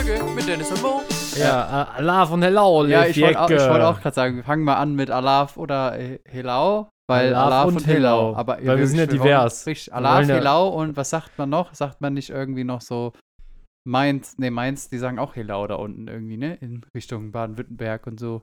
[0.00, 1.02] Folge mit Dennis und Mo.
[1.36, 3.70] Ja, äh, Alaf und Hello, Ja, ich wollte auch, ich Lefieke.
[3.72, 6.88] wollt auch gerade sagen, wir fangen mal an mit Alaf oder äh, Helau.
[7.06, 8.28] Weil Alaf Alaf, und und Helau.
[8.28, 8.36] Helau.
[8.36, 9.66] Aber Weil wir sind ja divers.
[9.66, 11.74] Richtig, Alaf, ja- Helau und was sagt man noch?
[11.74, 13.12] Sagt man nicht irgendwie noch so
[13.86, 14.38] Mainz?
[14.38, 16.54] Ne, Mainz, die sagen auch Helau da unten irgendwie, ne?
[16.62, 18.40] In Richtung Baden-Württemberg und so.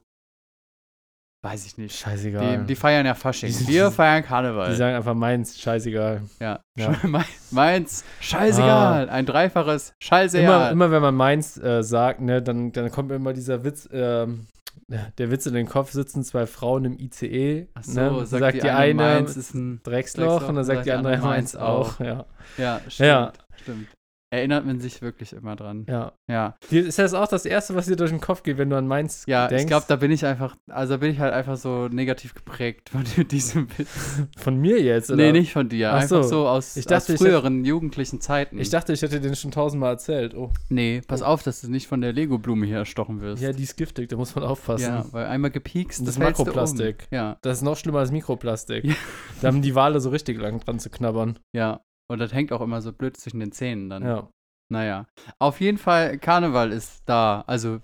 [1.50, 1.96] Weiß ich nicht.
[1.98, 2.58] Scheißegal.
[2.58, 3.50] Die, die feiern ja Fasching.
[3.50, 4.70] Die- Wir die- feiern Karneval.
[4.70, 6.20] Die sagen einfach meins, scheißegal.
[6.40, 6.60] ja.
[6.76, 6.94] Ja.
[7.50, 9.08] Mainz, scheißegal.
[9.08, 10.72] Ein dreifaches Immer, Scheißegal.
[10.72, 14.46] immer wenn man meins äh, sagt, ne, dann, dann kommt mir immer dieser Witz, ähm,
[14.88, 17.66] der Witz in den Kopf sitzen zwei Frauen im ICE.
[17.74, 21.16] Ach so, ne, sagt, die, eine, Mainz ist ein Drecksloch, und dann sagt die andere
[21.18, 21.98] Mainz auch.
[22.00, 22.26] Ja.
[22.58, 23.06] Ja, stimmt.
[23.08, 23.32] Ja.
[23.62, 23.88] stimmt.
[24.30, 25.86] Erinnert man sich wirklich immer dran.
[25.88, 26.12] ja.
[26.28, 28.86] Ja, ist das auch das Erste, was dir durch den Kopf geht, wenn du an
[28.86, 29.62] Mainz ja denkst?
[29.62, 33.04] ich glaube, da bin ich einfach, also bin ich halt einfach so negativ geprägt von
[33.30, 34.22] diesem Witz.
[34.36, 35.16] Von mir jetzt, oder?
[35.16, 35.90] Nee, nicht von dir.
[35.92, 36.28] Ach einfach so.
[36.28, 38.58] so aus, dachte, aus früheren jugendlichen Zeiten.
[38.58, 40.34] Ich dachte, ich hätte den schon tausendmal erzählt.
[40.34, 40.50] Oh.
[40.68, 43.42] nee, pass auf, dass du nicht von der Lego-Blume hier erstochen wirst.
[43.42, 44.82] Ja, die ist giftig, da muss man aufpassen.
[44.84, 47.06] Ja, weil einmal gepiekst, Das du Makroplastik.
[47.10, 47.16] Um.
[47.16, 48.84] Ja, Das ist noch schlimmer als Mikroplastik.
[48.84, 48.94] Ja.
[49.40, 51.38] Da haben die Wale so richtig lang dran zu knabbern.
[51.52, 51.80] ja.
[52.10, 54.02] Und das hängt auch immer so blöd zwischen den Zähnen dann.
[54.02, 54.28] Ja.
[54.70, 55.06] Naja,
[55.38, 57.42] auf jeden Fall, Karneval ist da.
[57.46, 57.80] Also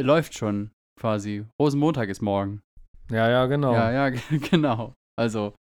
[0.00, 1.44] läuft schon quasi.
[1.60, 2.62] Rosenmontag ist morgen.
[3.10, 3.74] Ja, ja, genau.
[3.74, 4.18] Ja, ja,
[4.50, 4.94] genau.
[5.16, 5.54] Also,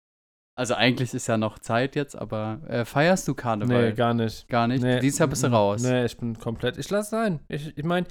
[0.58, 3.90] also eigentlich ist ja noch Zeit jetzt, aber äh, feierst du Karneval?
[3.90, 4.48] nee, gar nicht.
[4.48, 4.84] Gar nicht.
[4.84, 5.84] Nee, Dieses Jahr bist du raus.
[5.84, 6.78] Nee, ich bin komplett.
[6.78, 7.40] Ich lasse sein.
[7.50, 8.08] Ich, ich meine,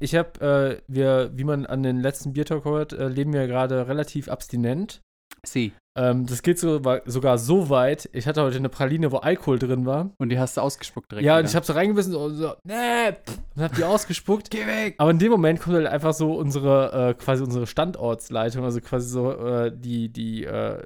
[0.00, 3.86] ich habe, äh, wir, wie man an den letzten Biertalk hört, äh, leben wir gerade
[3.86, 5.00] relativ abstinent.
[5.46, 5.72] Sie.
[5.98, 8.08] Ähm, das geht so, sogar so weit.
[8.12, 10.10] Ich hatte heute eine Praline, wo Alkohol drin war.
[10.18, 11.26] Und die hast du ausgespuckt direkt.
[11.26, 11.48] ja, und wieder.
[11.50, 14.50] ich habe so reingebissen und so, nee, pff, und hab die ausgespuckt.
[14.50, 14.94] Geh weg!
[14.98, 19.08] Aber in dem Moment kommt halt einfach so unsere, äh, quasi unsere Standortsleitung, also quasi
[19.08, 20.82] so äh, die, die äh,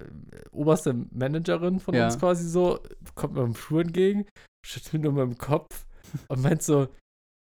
[0.51, 2.07] oberste Managerin von Ja.
[2.07, 2.81] uns quasi so,
[3.15, 4.25] kommt mir im Schuh entgegen,
[4.67, 5.87] schüttelt mir nur mal im Kopf
[6.29, 6.89] und meint so,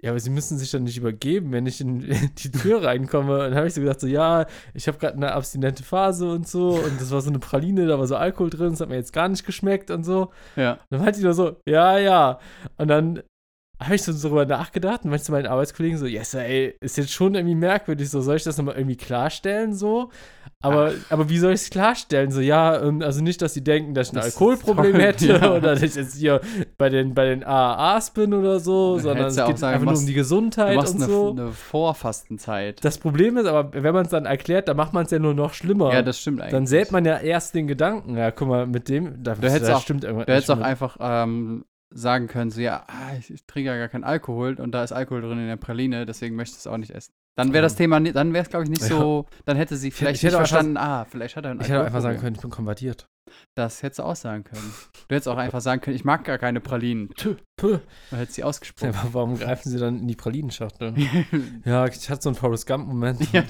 [0.01, 1.99] ja, aber sie müssen sich doch nicht übergeben, wenn ich in
[2.37, 3.33] die Tür reinkomme.
[3.33, 6.47] Und dann habe ich so gedacht, so, ja, ich habe gerade eine abstinente Phase und
[6.47, 8.95] so und das war so eine Praline, da war so Alkohol drin, das hat mir
[8.95, 10.31] jetzt gar nicht geschmeckt und so.
[10.55, 10.79] Ja.
[10.89, 12.39] Dann meinte die nur so, ja, ja.
[12.77, 13.21] Und dann
[13.79, 17.11] habe ich so darüber nachgedacht und meinte zu meinen Arbeitskollegen so, yes, ey, ist jetzt
[17.11, 20.11] schon irgendwie merkwürdig, so, soll ich das nochmal irgendwie klarstellen, so?
[20.63, 22.31] Aber, aber wie soll ich es klarstellen?
[22.31, 25.27] So, ja, ähm, also nicht, dass sie denken, dass ich ein Das Alkoholproblem toll, hätte
[25.27, 25.51] ja.
[25.51, 26.39] oder dass ich jetzt hier
[26.77, 29.85] bei den, bei den AAAs bin oder so, Dann sondern es auch geht sagen, einfach
[29.85, 31.31] nur machst- um die Du Gesundheit machst und eine, so.
[31.31, 32.83] eine Vorfastenzeit.
[32.83, 35.33] Das Problem ist aber, wenn man es dann erklärt, dann macht man es ja nur
[35.33, 35.93] noch schlimmer.
[35.93, 36.51] ja, das stimmt eigentlich.
[36.51, 39.69] dann sät man ja erst den Gedanken, ja, guck mal, mit dem, da, Du hättest
[39.69, 43.31] da auch- stimmt irgendwas Du hättest auch einfach ähm, sagen können, so, ja, ah, ich,
[43.33, 46.35] ich trinke ja gar keinen Alkohol und da ist Alkohol drin in der Praline, deswegen
[46.35, 47.13] möchte ich es auch nicht essen.
[47.37, 47.77] Dann wäre das Ja.
[47.79, 48.87] Thema, dann wäre es, glaube ich, nicht Ja.
[48.89, 51.69] so, dann hätte sie vielleicht ich hätte nicht verstanden, ah, vielleicht hat er ein Ich
[51.69, 53.07] hätte einfach sagen können, ich bin konvertiert.
[53.55, 54.73] Das hättest du auch sagen können.
[55.07, 57.09] Du hättest auch einfach sagen können, ich mag gar keine Pralinen.
[57.15, 57.35] Tö.
[57.55, 57.77] Puh.
[58.09, 58.93] Dann hättest sie ausgesprochen.
[58.95, 60.93] Aber warum greifen sie dann in die Pralinenschachtel?
[61.65, 63.31] ja, ich hatte so einen Forrest Gump-Moment.
[63.31, 63.43] ja,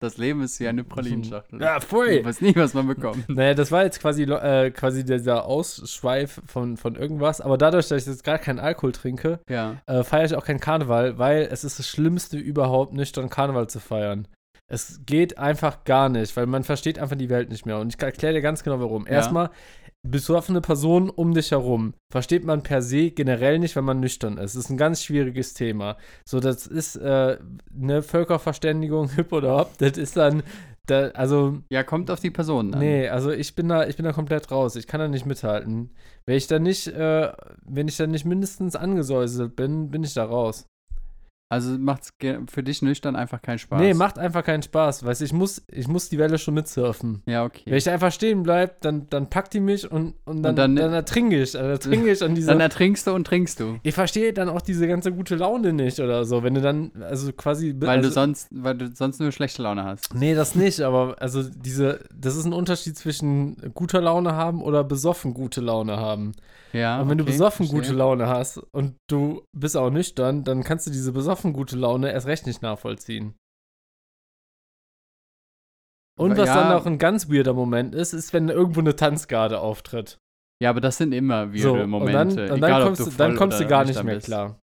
[0.00, 1.60] das Leben ist wie eine Pralinenschachtel.
[1.60, 2.24] Ja, pfui!
[2.24, 3.28] weißt nie, was man bekommt.
[3.28, 7.40] Naja, das war jetzt quasi, äh, quasi dieser Ausschweif von, von irgendwas.
[7.40, 9.76] Aber dadurch, dass ich jetzt gar keinen Alkohol trinke, Ja.
[9.86, 13.80] äh, feiere ich auch keinen Karneval, weil es ist das Schlimmste überhaupt, nüchtern Karneval zu
[13.80, 14.28] feiern.
[14.68, 17.78] Es geht einfach gar nicht, weil man versteht einfach die Welt nicht mehr.
[17.78, 19.04] Und ich erkläre dir ganz genau warum.
[19.06, 19.12] Ja.
[19.12, 19.50] Erstmal,
[20.02, 24.56] besoffene Person um dich herum versteht man per se generell nicht, wenn man nüchtern ist.
[24.56, 25.96] Das ist ein ganz schwieriges Thema.
[26.24, 27.38] So, das ist äh,
[27.80, 30.42] eine Völkerverständigung, hip oder hop, das ist dann,
[30.86, 32.80] da, also Ja, kommt auf die Person an.
[32.80, 34.74] Nee, also ich bin da, ich bin da komplett raus.
[34.74, 35.90] Ich kann da nicht mithalten.
[36.26, 37.32] Wenn ich da nicht, äh,
[37.64, 40.66] wenn ich da nicht mindestens angesäuselt bin, bin ich da raus.
[41.52, 42.12] Also macht es
[42.50, 43.78] für dich nüchtern einfach keinen Spaß.
[43.78, 45.04] Nee, macht einfach keinen Spaß.
[45.04, 47.22] Weißt du, ich muss, ich muss die Welle schon mitsurfen.
[47.26, 47.76] Ja, Wenn okay.
[47.76, 50.94] ich da einfach stehen bleib, dann, dann packt die mich und, und, dann, dann- dann,
[50.94, 51.52] ertrinke ich.
[51.52, 52.52] Dann ertrinke ich an dieser.
[52.52, 53.78] Dann ertrinkst du und trinkst du.
[53.82, 56.42] ich verstehe dann auch diese ganze gute Laune nicht oder so.
[56.42, 57.74] Wenn du dann, also quasi.
[57.78, 60.14] Weil also, du sonst, weil du sonst nur schlechte Laune hast.
[60.14, 64.84] Nee, das nicht, aber also diese, das ist ein Unterschied zwischen guter Laune haben oder
[64.84, 66.32] besoffen gute Laune haben.
[66.72, 67.00] Ja.
[67.00, 67.80] Und wenn du okay, besoffen verstehe.
[67.80, 72.10] gute Laune hast und du bist auch nüchtern, dann kannst du diese besoffen gute Laune
[72.12, 73.34] erst recht nicht nachvollziehen.
[76.18, 76.54] Und was Ja.
[76.62, 80.18] dann auch ein ganz weirder Moment ist, ist, wenn irgendwo eine Tanzgarde auftritt.
[80.62, 82.12] Ja, aber das sind immer So, weirde und Momente.
[82.46, 84.26] dann, und egal, dann ob kommst, du, du, dann kommst du gar nicht mehr bist.
[84.26, 84.60] klar.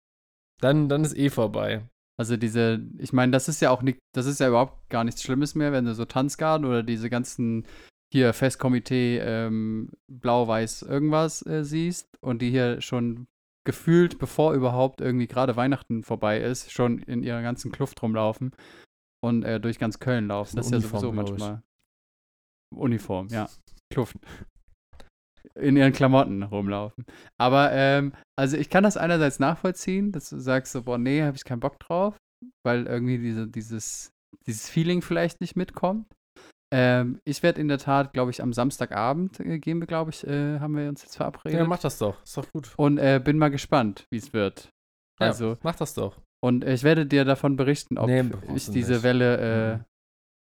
[0.61, 1.87] Dann, dann ist eh vorbei.
[2.19, 5.21] Also diese, ich meine, das ist ja auch nicht, das ist ja überhaupt gar nichts
[5.23, 7.65] Schlimmes mehr, wenn du so Tanzgarden oder diese ganzen
[8.13, 13.25] hier Festkomitee ähm, Blau-Weiß irgendwas äh, siehst und die hier schon
[13.65, 18.51] gefühlt, bevor überhaupt irgendwie gerade Weihnachten vorbei ist, schon in ihrer ganzen Kluft rumlaufen
[19.23, 20.57] und äh, durch ganz Köln laufen.
[20.57, 21.31] Das Das ist, ist ja sowieso glaub ich.
[21.31, 21.63] manchmal.
[22.75, 23.49] Uniform, ja.
[23.91, 24.17] Kluft.
[25.55, 27.05] In ihren Klamotten rumlaufen.
[27.39, 31.35] Aber ähm, also ich kann das einerseits nachvollziehen, dass du sagst so, boah, nee, habe
[31.35, 32.15] ich keinen Bock drauf,
[32.63, 34.11] weil irgendwie diese, dieses,
[34.45, 36.05] dieses Feeling vielleicht nicht mitkommt.
[36.75, 40.25] Ähm, ich werde in der Tat, glaube ich, am Samstagabend äh, gehen wir, glaube ich,
[40.25, 41.59] äh, haben wir uns jetzt verabredet.
[41.59, 42.21] Ja, mach das doch.
[42.23, 42.73] Ist doch gut.
[42.77, 44.69] Und äh, bin mal gespannt, wie es wird.
[45.19, 46.17] Ja, Also, mach das doch.
[46.43, 48.23] und ich werde dir davon berichten, ob Nee,
[48.55, 49.03] ich diese nicht.
[49.03, 49.83] Welle äh, Mhm.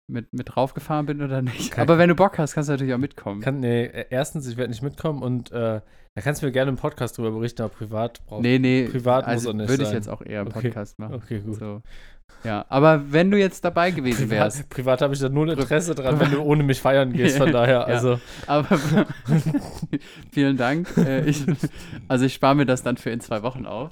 [0.09, 1.71] mit, mit draufgefahren bin oder nicht.
[1.73, 3.41] Kein- Aber wenn du Bock hast, kannst du natürlich auch mitkommen.
[3.41, 5.81] Kann, nee, äh, erstens, ich werde nicht mitkommen und äh,
[6.15, 9.25] da kannst du mir gerne im Podcast drüber berichten, aber privat brauchst nee, nee, privat
[9.27, 10.63] muss also auch nicht würde ich jetzt auch eher im Okay.
[10.69, 11.15] Podcast machen.
[11.15, 11.57] Okay, gut.
[11.57, 11.83] So.
[12.45, 15.95] Ja, aber wenn du jetzt dabei gewesen wärst, Privat, privat habe ich da null Interesse
[15.95, 17.81] dran, wenn du ohne mich feiern gehst, von daher.
[17.81, 17.85] Ja.
[17.85, 18.79] Also, aber
[20.33, 20.97] vielen Dank.
[20.97, 21.45] Äh, ich,
[22.09, 23.91] also ich spare mir das dann für in zwei Wochen auf,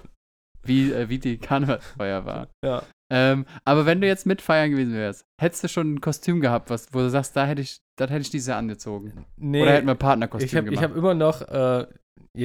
[0.62, 2.48] wie, äh, wie die Karnevalsfeier war.
[2.64, 2.82] ja.
[3.12, 6.88] Ähm, aber wenn du jetzt mitfeiern gewesen wärst, hättest du schon ein Kostüm gehabt, was,
[6.92, 9.26] wo du sagst, da hätte ich, das hätte ich dieses Jahr angezogen.
[9.36, 10.84] Nee, Oder hätten wir Partnerkostüm ich habe gemacht.
[10.84, 11.86] hab immer noch, äh,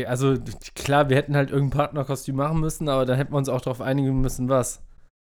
[0.05, 0.37] also
[0.75, 3.79] klar, wir hätten halt irgendein Partnerkostüm machen müssen, aber dann hätten wir uns auch darauf
[3.81, 4.83] einigen müssen, was.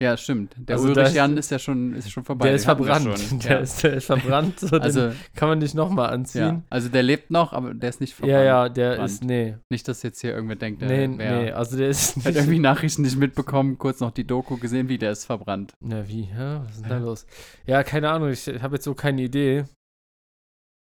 [0.01, 0.53] Ja, stimmt.
[0.57, 2.45] Der Also Ulrich ist- Jan ist ja schon, ist schon vorbei.
[2.47, 3.17] der ist verbrannt.
[3.19, 3.39] schon.
[3.39, 3.57] Der, ja.
[3.57, 6.11] ist, der ist verbrannt, so, also, kann man nicht nochmal ja.
[6.13, 6.63] anziehen.
[6.69, 8.33] also der lebt noch, aber der ist nicht verbrannt.
[8.33, 9.11] Ja, ja, der verbrannt.
[9.11, 9.57] ist, nee.
[9.71, 12.59] Nicht, dass jetzt hier irgendwer denkt, der Nee, wär, nee, also der ist hat irgendwie
[12.59, 15.73] Nachrichten nicht mitbekommen, kurz noch die Doku gesehen, wie der ist verbrannt.
[15.79, 16.23] Na, wie?
[16.23, 16.59] Hä?
[16.63, 17.25] Was ist denn da los?
[17.65, 19.65] Ja, keine Ahnung, ich habe jetzt so keine Idee.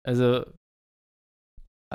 [0.07, 0.45] Also,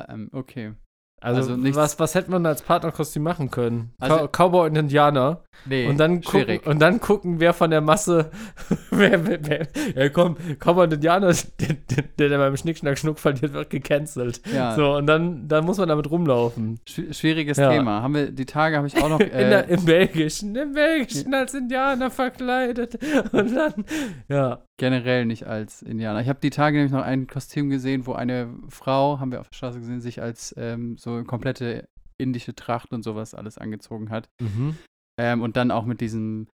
[0.09, 0.75] Ähm, okay.
[1.21, 3.93] Also, Also was, was hätte man als Partnerkostüm machen können?
[3.99, 5.43] Also- Cow- Cowboy und Indianer.
[5.65, 6.67] Nee, Und dann, gucken, schwierig.
[6.67, 8.31] und dann gucken, wer von der Masse.
[8.91, 9.67] wer, wer, wer,
[9.97, 14.43] ja, komm, Cowboy und Indianer, der, der, der beim Schnick, Schnack, Schnuck verliert, wird gecancelt.
[14.55, 16.79] ja, So, und dann, dann muss man damit rumlaufen.
[16.87, 17.71] schw- schwieriges Ja.
[17.71, 18.03] Thema.
[18.03, 19.19] Haben wir, die Tage habe ich auch noch.
[19.21, 22.99] In der, Äh, Im Belgischen, im Belgischen als Indianer verkleidet.
[23.33, 23.85] Und dann,
[24.29, 24.61] ja.
[24.77, 26.21] generell nicht als Indianer.
[26.21, 29.49] Ich habe die Tage nämlich noch ein Kostüm gesehen, wo eine Frau, haben wir auf
[29.49, 31.89] der Straße gesehen, sich als ähm, so komplette
[32.21, 34.29] indische Tracht und sowas alles angezogen hat.
[34.41, 34.77] Mhm.
[35.21, 36.49] Ähm, und dann auch mit diesem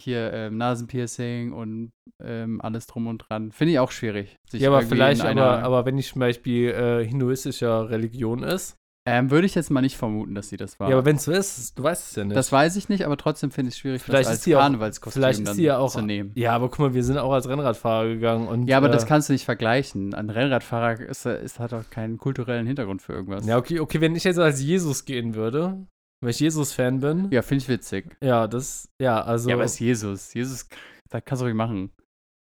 [0.00, 1.90] hier ähm, Nasenpiercing und
[2.22, 3.50] ähm, alles drum und dran.
[3.52, 4.36] Finde ich auch schwierig.
[4.48, 8.76] sich Ja, aber vielleicht, aber, einer- aber wenn die zum Beispiel äh, hinduistischer Religion ist.
[9.08, 10.88] Ähm, würde ich jetzt mal nicht vermuten, dass sie das war.
[10.90, 12.36] Ja, aber wenn es so ist, du weißt es ja nicht.
[12.36, 14.56] das weiß ich nicht, aber trotzdem finde ich es schwierig, Vielleicht das ist als sie
[14.56, 16.32] auch- Karnevalskostüm vielleicht ist sie ja auch- zu nehmen.
[16.34, 18.46] ja, aber guck mal, wir sind auch als Rennradfahrer gegangen.
[18.48, 20.14] Und, Ja, aber äh, das kannst du nicht vergleichen.
[20.14, 23.46] Ein Rennradfahrer ist, ist, hat auch keinen kulturellen Hintergrund für irgendwas.
[23.46, 25.86] Ja, okay, okay, wenn ich jetzt als Jesus gehen würde,
[26.20, 27.28] weil ich Jesus-Fan bin.
[27.30, 28.16] Ja, finde ich witzig.
[28.22, 29.48] Ja, das, ja, also.
[29.48, 30.34] Ja, aber es ist Jesus.
[30.34, 30.66] Jesus,
[31.10, 31.90] das kannst du ruhig machen.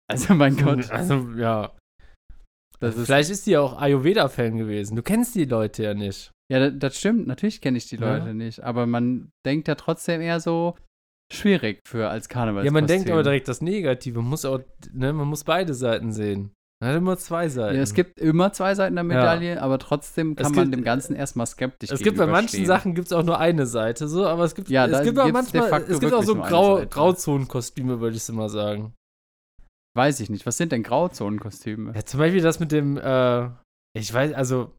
[0.10, 0.90] Also, mein Gott.
[0.92, 1.72] Also, ja.
[2.80, 4.96] Das ist, Vielleicht ist sie ja auch Ayurveda-Fan gewesen.
[4.96, 6.31] Du kennst die Leute ja nicht.
[6.51, 7.27] Ja, das, das stimmt.
[7.27, 8.17] Natürlich kenne ich die Ja.
[8.17, 8.63] Leute nicht.
[8.63, 10.75] Aber man denkt ja trotzdem eher so
[11.33, 12.63] schwierig für als Karneval.
[12.65, 14.19] Ja, man denkt aber direkt das Negative.
[14.21, 14.59] Man muss auch,
[14.94, 16.51] ne, man muss beide Seiten sehen.
[16.79, 17.75] Man hat immer zwei Seiten.
[17.75, 20.83] Ja, es gibt immer zwei Seiten der Medaille, aber trotzdem kann Es man gibt- dem
[20.83, 22.65] Ganzen erstmal skeptisch Es gibt bei manchen.
[22.67, 25.83] Sachen gibt's auch nur eine Seite, so, aber es gibt, Ja, es gibt auch manchmal,
[25.89, 26.88] es gibt auch so Grau, Seite.
[26.89, 28.94] Grauzone-Kostüme, würde ich so mal sagen.
[29.95, 30.45] Weiß ich nicht.
[30.45, 31.94] Was sind denn Grauzonenkostüme?
[31.95, 33.49] Ja, zum Beispiel das mit dem, äh,
[33.97, 34.76] ich weiß, also,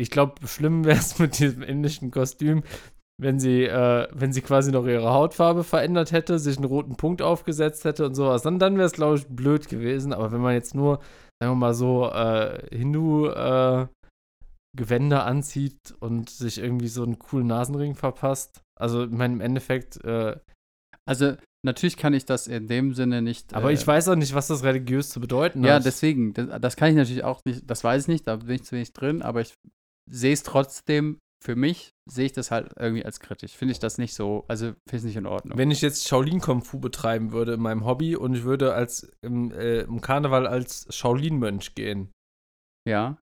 [0.00, 2.62] ich glaube, schlimm wäre es mit diesem indischen Kostüm,
[3.20, 7.20] wenn sie, äh, wenn sie quasi noch ihre Hautfarbe verändert hätte, sich einen roten Punkt
[7.22, 8.42] aufgesetzt hätte und sowas.
[8.42, 10.12] Dann, dann wäre es, glaube ich, blöd gewesen.
[10.12, 11.00] Aber wenn man jetzt nur,
[11.42, 13.86] sagen wir mal so, äh, Hindu, äh,
[14.76, 18.62] Gewänder anzieht und sich irgendwie so einen coolen Nasenring verpasst.
[18.80, 20.36] Also, ich meine, im Endeffekt, äh,
[21.06, 21.34] Also,
[21.66, 23.52] natürlich kann ich das in dem Sinne nicht.
[23.52, 25.84] aber äh, ich weiß auch nicht, was das religiös zu bedeuten Ja, hat.
[25.84, 28.62] deswegen, das, das kann ich natürlich auch nicht, das weiß ich nicht, da bin ich
[28.62, 29.54] zu wenig drin, aber ich
[30.10, 33.56] sehe es trotzdem, für mich sehe ich das halt irgendwie als kritisch.
[33.56, 35.56] Finde ich das nicht so, also finde ich es nicht in Ordnung.
[35.56, 39.10] Wenn ich jetzt Shaolin Kung Fu betreiben würde in meinem Hobby und ich würde als
[39.22, 42.12] im, äh, im Karneval als Shaolin Mönch gehen,
[42.86, 43.18] ja,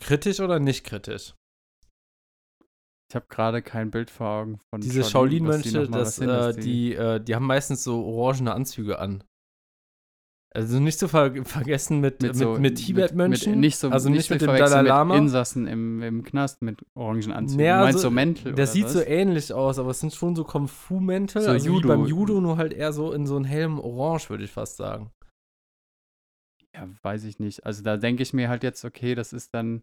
[0.00, 1.34] kritisch oder nicht kritisch?
[3.12, 6.94] ich habe gerade kein Bild vor Augen von Diese Shaolin, Shaolin die das, äh, die,
[6.94, 9.22] äh, die haben meistens so orangene Anzüge an.
[10.54, 13.52] Also nicht zu ver vergessen mit, mit, so- mit, Tibet-Mönchen.
[13.52, 15.14] mit- nicht so, also nicht, zu mit dem Dalai Lama.
[15.14, 17.62] Mit Insassen im, im Knast mit orangen Anzügen.
[17.62, 18.92] Naja, du meinst so- so Mäntel Das sieht was?
[18.92, 21.40] so ähnlich aus, aber es sind schon so Kung Fu-Mäntel.
[21.42, 21.88] So also Judo.
[21.88, 25.10] Beim Judo, nur halt eher so in so einen hellen Orange, würde ich fast sagen.
[26.74, 27.64] Ja, weiß ich nicht.
[27.64, 29.82] Also da denke ich mir halt jetzt, okay, das ist dann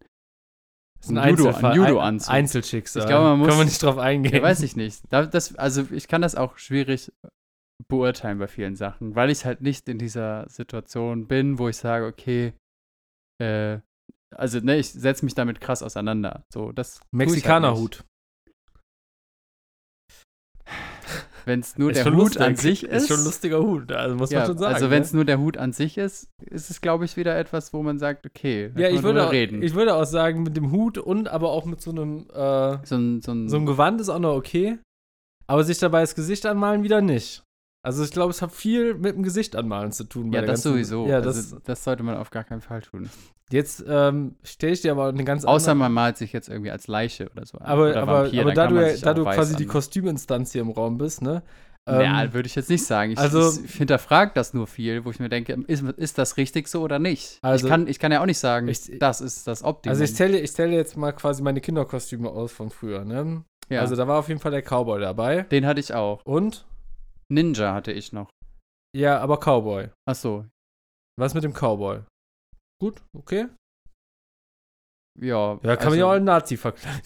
[1.00, 2.30] Das ist Ein Judo- ein Judo-Anzug.
[2.30, 3.02] Ein- Einzelschicksal.
[3.02, 4.34] Ich glaube, man muss- Können wir nicht drauf eingehen.
[4.34, 5.02] Ja, weiß ich nicht.
[5.08, 7.10] Da, das, also ich kann das auch schwierig
[7.90, 12.06] beurteilen bei vielen Sachen, weil ich halt nicht in dieser Situation bin, wo ich sage,
[12.06, 12.54] okay,
[13.38, 13.80] äh,
[14.34, 16.44] also ne, ich setze mich damit krass auseinander.
[16.52, 17.12] So, das ich halt.
[17.12, 18.04] Mexikanerhut.
[21.46, 22.40] wenn es nur der Hut lustig.
[22.42, 23.02] an sich ist.
[23.02, 24.74] Ist schon ein lustiger Hut, also muss ja, man schon sagen.
[24.74, 25.04] also wenn ne?
[25.04, 27.98] es nur der Hut an sich ist, ist es, glaube ich, wieder etwas, wo man
[27.98, 29.62] sagt, okay, Ja, ich würde, auch, reden.
[29.62, 32.96] ich würde auch sagen, mit dem Hut und aber auch mit so einem, äh, so
[32.96, 34.78] ein, so ein, so einem Gewand ist auch noch okay.
[35.46, 37.42] Aber sich dabei das Gesicht anmalen wieder nicht.
[37.82, 40.30] Also ich glaube, es hat viel mit dem Gesicht anmalen zu tun.
[40.30, 41.06] bei ja, das sowieso.
[41.06, 43.08] Ja, also, das, das sollte man auf gar keinen Fall tun.
[43.50, 45.84] jetzt ähm, stelle ich dir aber eine ganz Außer andere...
[45.88, 47.56] man malt sich jetzt irgendwie als Leiche oder so.
[47.58, 47.66] an.
[47.66, 49.68] Aber, oder aber, Vampir, aber da du, ja- da du quasi die anmalen.
[49.68, 51.42] Kostüminstanz hier im Raum bist, ne?
[51.88, 53.12] ja, Ähm, würde ich jetzt nicht sagen.
[53.12, 56.68] Ich, also- ich hinterfrage das nur viel, wo ich mir denke, ist, ist das richtig
[56.68, 57.38] so oder nicht?
[57.40, 59.92] Also- ich, kann, ich kann ja auch nicht sagen, Ich- das ist das Optimum.
[59.92, 63.42] also ich zähle ich zähle jetzt mal quasi meine Kinderkostüme aus von früher, ne?
[63.70, 65.44] ja, Also da war auf jeden Fall der Cowboy dabei.
[65.44, 66.20] den hatte ich auch.
[66.26, 66.66] Und?
[67.30, 68.30] Ninja hatte ich noch.
[68.96, 69.88] Ja, aber Cowboy.
[70.08, 70.46] Ach so,
[71.18, 72.00] Was mit dem Cowboy?
[72.82, 73.46] Gut, okay.
[75.20, 75.58] ja.
[75.62, 77.02] Ja, kann man also, ja auch einen Nazi verkleiden.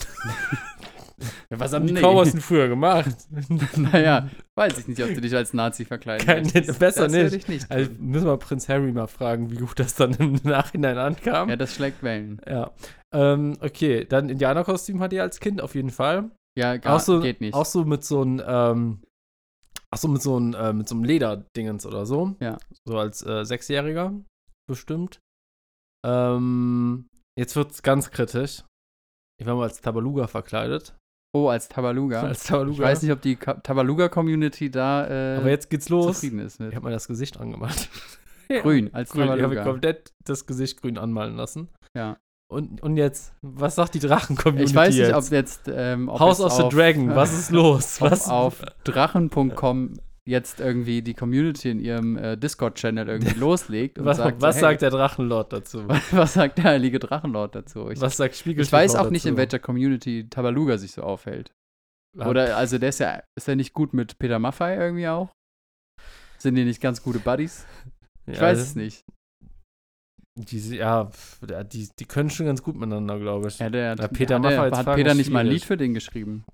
[1.51, 2.01] ja, was haben die Nee.
[2.01, 3.11] Cowboys denn früher gemacht?
[3.77, 6.79] Naja, weiß ich nicht, ob du dich als Nazi verkleiden Kein- möchtest.
[6.79, 7.49] besser das nicht.
[7.49, 7.71] nicht.
[7.71, 11.49] Also müssen wir Prinz Harry mal fragen, wie gut das dann im Nachhinein ankam.
[11.51, 12.41] ja, das schlägt Wellen.
[12.49, 12.73] Ja.
[13.13, 16.31] Ähm, okay, dann Indianerkostüm hatte ich als Kind auf jeden Fall.
[16.57, 17.53] Ja, gar, auch so, geht nicht.
[17.55, 19.03] Auch so mit so einem, ähm,
[19.95, 22.35] ach so mit so einem, äh, mit so einem Lederdingens oder so.
[22.41, 22.59] Ja.
[22.87, 24.13] So als äh, Sechsjähriger
[24.69, 25.21] bestimmt.
[26.05, 27.09] Ähm,
[27.39, 28.65] jetzt wird's ganz kritisch.
[29.41, 30.97] Ich war mal als Tabaluga verkleidet.
[31.35, 32.23] oh, als Tabaluga.
[32.27, 32.75] Als Tabaluga.
[32.75, 36.15] Ich weiß nicht, ob die Tabaluga-Community da äh, Aber jetzt geht's los.
[36.21, 36.71] zufrieden ist mit.
[36.71, 37.89] Ich habe mir das Gesicht angemacht.
[38.49, 39.25] Grün, als Grün.
[39.25, 39.65] Ich habe Tabaluga.
[39.65, 41.69] komplett das Gesicht grün anmalen lassen.
[41.97, 42.19] Ja.
[42.55, 45.15] Und, und jetzt, was sagt die Drachen-Community Ich weiß nicht, jetzt?
[45.15, 48.01] ob jetzt ähm, ob House of the auf, Dragon, was ist los?
[48.01, 48.29] ob Was?
[48.29, 49.95] auf drachen.com
[50.27, 54.61] jetzt irgendwie die Community in ihrem äh, Discord-Channel irgendwie loslegt und was sagt, was so,
[54.63, 55.87] sagt der Drachenlord dazu?
[55.89, 57.91] hey, was sagt der heilige Drachenlord dazu?
[57.91, 61.53] Ich, was sagt Spiegel ich weiß auch nicht, in welcher Community Tabaluga sich so aufhält.
[62.17, 65.31] Oder, also der ist ja, ist er nicht gut mit Peter Maffei irgendwie auch?
[66.39, 67.67] Sind die nicht ganz gute Buddies?
[68.27, 69.05] Ich ja, weiß das- es nicht.
[70.37, 71.11] Die, ja,
[71.73, 73.59] die, die können schon ganz gut miteinander, glaube ich.
[73.61, 75.47] Ja, der, Ja, Peter der, hat Fragen Peter nicht mal ein.
[75.47, 76.45] Lied für den geschrieben.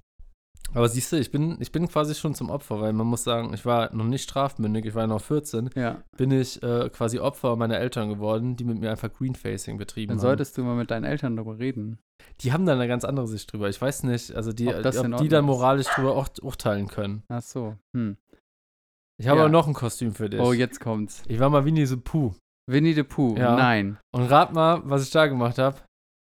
[0.74, 3.52] Aber siehst du, ich bin, ich bin quasi schon zum Opfer, weil man muss sagen,
[3.54, 6.04] ich war noch nicht strafmündig, ich war noch 14, Ja.
[6.16, 10.18] bin ich äh, quasi Opfer meiner Eltern geworden, die mit mir einfach Greenfacing betrieben Dann
[10.18, 10.22] haben.
[10.22, 11.98] solltest du mal mit deinen Eltern darüber reden.
[12.42, 13.68] Die haben dann eine ganz andere Sicht drüber.
[13.68, 15.46] Ich weiß nicht, also die, Ob ob, die dann ist.
[15.46, 17.24] moralisch drüber auch urteilen können.
[17.28, 17.74] Ach so.
[17.96, 18.16] Hm.
[19.18, 19.44] Ich habe Ja.
[19.46, 20.38] aber noch ein Kostüm für dich.
[20.40, 21.22] Oh, jetzt kommt's.
[21.26, 22.34] Ich war mal Winnie the Pooh.
[22.70, 23.36] Winnie the Pooh.
[23.36, 23.56] Ja.
[23.56, 23.98] Nein.
[24.12, 25.78] Und rat mal, was ich da gemacht habe.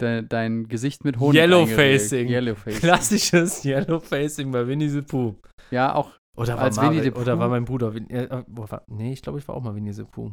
[0.02, 1.40] De, dein Gesicht mit Honig.
[1.40, 2.28] Yellowfacing.
[2.28, 2.32] eingeregt.
[2.32, 2.80] Yellowfacing.
[2.82, 5.36] Klassisches Yellowfacing bei Winnie the Pooh.
[5.72, 6.12] Ja, auch.
[6.38, 7.40] Oder war, Als Winnie the oder Pooh?
[7.40, 8.44] war mein Bruder äh, äh,
[8.88, 10.32] Nee, ich glaube, ich war auch mal Winnie the Pooh.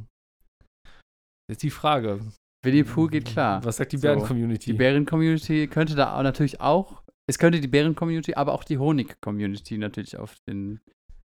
[1.49, 2.19] Jetzt die Frage.
[2.65, 3.65] Winnie the Pooh geht klar.
[3.65, 4.03] Was sagt die So.
[4.03, 4.73] Bären-Community?
[4.73, 7.03] Die Bären-Community könnte da natürlich auch.
[7.29, 10.81] Es könnte die Bären-Community, aber auch die Honig-Community natürlich auf den,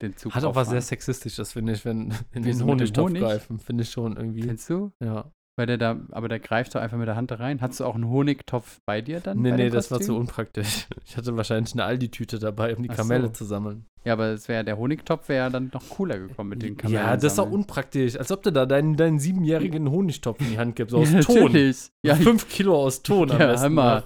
[0.09, 0.83] den Zug Hat auch was sehr auffahren.
[0.83, 3.23] sexistisches, finde ich, wenn in den dem Honigtopf Honig?
[3.23, 3.59] greifen.
[3.59, 4.41] Finde ich schon irgendwie.
[4.43, 4.93] Kennst du?
[5.03, 5.31] Ja.
[5.57, 7.61] Weil der da, aber der greift doch einfach mit der Hand da rein.
[7.61, 9.41] Hast du auch einen Honigtopf bei dir dann?
[9.41, 10.89] Nee, nee, das war zu unpraktisch.
[11.07, 13.33] Ich hatte wahrscheinlich eine Aldi-Tüte dabei, um die Ach Kamelle so.
[13.35, 13.87] zu sammeln.
[14.05, 17.01] Ja, aber es wäre der Honigtopf wäre dann noch cooler gekommen mit den Kamellen.
[17.07, 17.61] ja, das ist doch sammeln.
[17.61, 18.17] unpraktisch.
[18.19, 20.93] Als ob du da deinen, deinen siebenjährigen Honigtopf in die Hand gibst.
[20.95, 21.37] Aus ja, Ton.
[21.45, 21.89] Natürlich.
[22.03, 23.65] Ja, Fünf Kilo aus Ton am Ja, besten.
[23.67, 23.95] Hammer.
[24.01, 24.03] noch.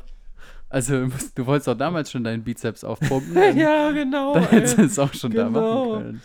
[0.70, 3.34] Also du wolltest doch damals schon deinen Bizeps aufpumpen.
[3.56, 4.34] ja, genau.
[4.34, 5.90] Dann hättest du es auch schon da Genau.
[5.94, 6.22] machen können.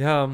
[0.00, 0.30] Ja,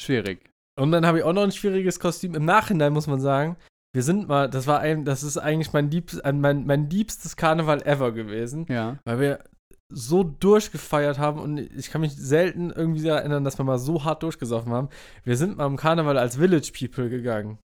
[0.00, 0.48] Schwierig.
[0.78, 2.34] Und dann habe ich auch noch ein schwieriges Kostüm.
[2.36, 3.56] Im Nachhinein muss man sagen,
[3.92, 7.36] wir sind mal, das war ein, das ist eigentlich mein, liebst, ein- mein, mein liebstes
[7.36, 8.98] Karneval ever gewesen, Ja.
[9.04, 9.44] weil wir
[9.92, 14.22] so durchgefeiert haben und ich kann mich selten irgendwie erinnern, dass wir mal so hart
[14.22, 14.88] durchgesoffen haben.
[15.24, 17.58] Wir sind mal im Karneval als Village People gegangen.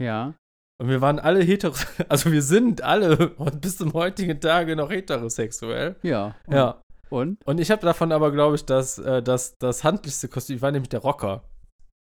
[0.00, 0.34] Ja.
[0.78, 1.74] Und wir waren alle hetero,
[2.08, 5.96] also wir sind alle und bis zum heutigen Tage noch heterosexuell.
[6.02, 6.34] Ja.
[6.46, 6.82] Und, Ja.
[7.08, 7.38] Und?
[7.46, 10.72] Und ich habe davon aber, glaube ich, das, äh, das, das handlichste Kostüm, ich war
[10.72, 11.44] nämlich der Rocker.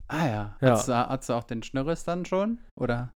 [0.06, 0.56] Ah ja.
[0.60, 0.70] Ja.
[0.70, 2.60] Hast, du, hast du auch den Schnürres dann schon?
[2.78, 3.12] Oder?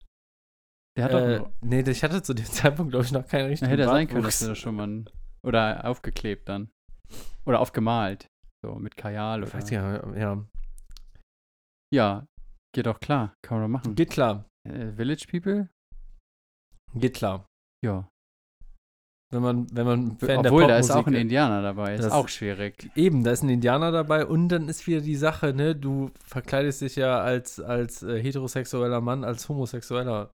[0.98, 1.52] Der hat äh, doch.
[1.62, 4.40] nee, ich hatte zu dem Zeitpunkt, glaube ich, noch keinen richtigen hätte sein können, dass
[4.40, 5.06] du das schon mal.
[5.46, 6.72] Oder aufgeklebt dann.
[7.46, 8.28] Oder aufgemalt.
[8.66, 9.60] So mit Kajal Ich oder.
[9.60, 10.46] weiß ja, ja.
[11.94, 12.26] Ja.
[12.74, 13.34] Geht doch klar.
[13.44, 13.96] Kann man doch machen.
[13.96, 14.46] Geht klar.
[14.68, 15.70] Äh, Village People?
[16.96, 17.46] Geht klar.
[17.84, 18.08] Ja.
[19.30, 21.96] Wenn man, wenn man Fan Obwohl, der da ist auch ein Indianer dabei.
[21.96, 22.90] Ist Das- auch schwierig.
[22.96, 26.80] Eben, da ist ein Indianer dabei und dann ist wieder die Sache, ne, du verkleidest
[26.82, 30.32] dich ja als, als äh, heterosexueller Mann, als homosexueller.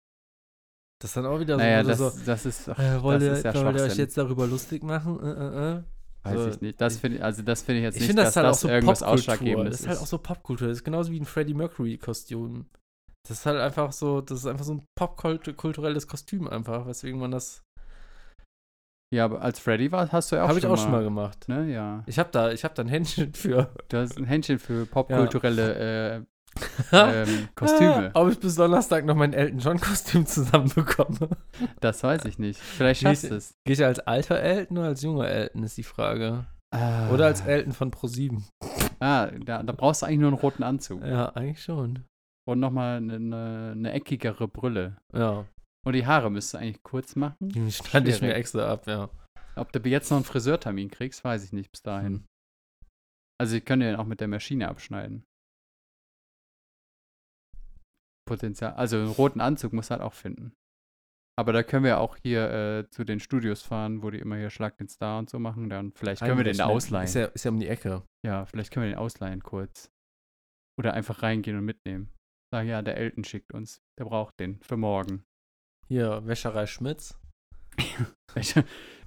[1.00, 2.80] Das ist dann auch wieder so, Naja, das, so das ist doch.
[2.80, 5.20] äh, wollt ihr, das ist ja wollt ihr euch jetzt darüber lustig machen?
[5.24, 5.84] Äh, äh, äh.
[6.24, 6.82] Weiß so- ich nicht.
[6.82, 8.62] Das finde also das finde ich jetzt Ich nicht, finde das dass halt auch das
[8.62, 9.14] so irgendwas Popkultur.
[9.20, 10.68] Ausschlaggebendes Das ist halt auch so Popkultur.
[10.68, 12.66] Das ist genauso wie ein Freddie Mercury-Kostüm.
[13.28, 17.32] Das ist halt einfach so, das ist einfach so ein popkulturelles Kostüm einfach, weswegen man
[17.32, 17.64] das
[19.14, 21.04] Ja, aber als Freddy war, hast du ja auch Habe schon ich auch schon mal
[21.04, 21.48] gemacht.
[21.48, 22.04] Ne, ja.
[22.06, 23.74] Ich habe da, ich hab da ein Händchen für.
[23.90, 26.26] Du hast ein Händchen für popkulturelle äh,
[26.92, 28.12] ähm, Kostüme.
[28.14, 31.30] Ob ich bis Donnerstag noch mein Elton John Kostüm zusammenbekomme.
[31.80, 32.60] Das weiß ich nicht.
[32.60, 33.54] Vielleicht schaffst du es.
[33.66, 36.46] Gehe ich als alter Elton oder als junger Elton, ist die Frage.
[36.72, 37.10] Ah.
[37.10, 38.44] Oder als Elton von Pro7.
[39.00, 41.04] Ah, da, da brauchst du eigentlich nur einen roten Anzug.
[41.04, 42.06] Ja, eigentlich schon.
[42.50, 44.98] Und nochmal eine, eine, eine eckigere Brille.
[45.14, 45.46] Ja.
[45.86, 47.36] Und die Haare müsstest du eigentlich kurz machen.
[47.42, 49.08] Die schneide ich mir extra ab, ja.
[49.56, 52.14] Ob du jetzt noch einen Friseurtermin kriegst, weiß ich nicht bis dahin.
[52.14, 52.26] Hm.
[53.40, 55.26] Also ich könnte den auch mit der Maschine abschneiden.
[58.28, 58.74] Potenzial.
[58.74, 60.52] Also einen roten Anzug muss halt auch finden.
[61.38, 64.50] Aber da können wir auch hier äh, zu den Studios fahren, wo die immer hier
[64.50, 65.70] Schlag den Star und so machen.
[65.70, 67.06] Dann vielleicht können wir den ausleihen.
[67.06, 68.02] Ist ja, ist ja um die Ecke.
[68.26, 69.92] Ja, vielleicht können wir den ausleihen kurz.
[70.80, 72.12] Oder einfach reingehen und mitnehmen.
[72.52, 73.82] Sagen, ja, der Elton schickt uns.
[74.00, 75.24] Der braucht den für morgen.
[75.88, 77.20] Hier, Wäscherei Schmitz.
[78.34, 78.66] Wäsche-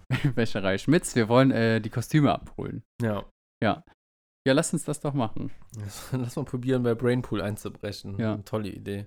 [0.37, 2.83] Wäscherei Schmitz, wir wollen äh, die Kostüme abholen.
[3.01, 3.25] Ja.
[4.45, 5.53] Ja, lass uns das doch machen.
[6.13, 8.19] Lass mal probieren, bei Brainpool einzubrechen.
[8.19, 8.35] Ja.
[8.35, 9.07] Eine tolle Idee.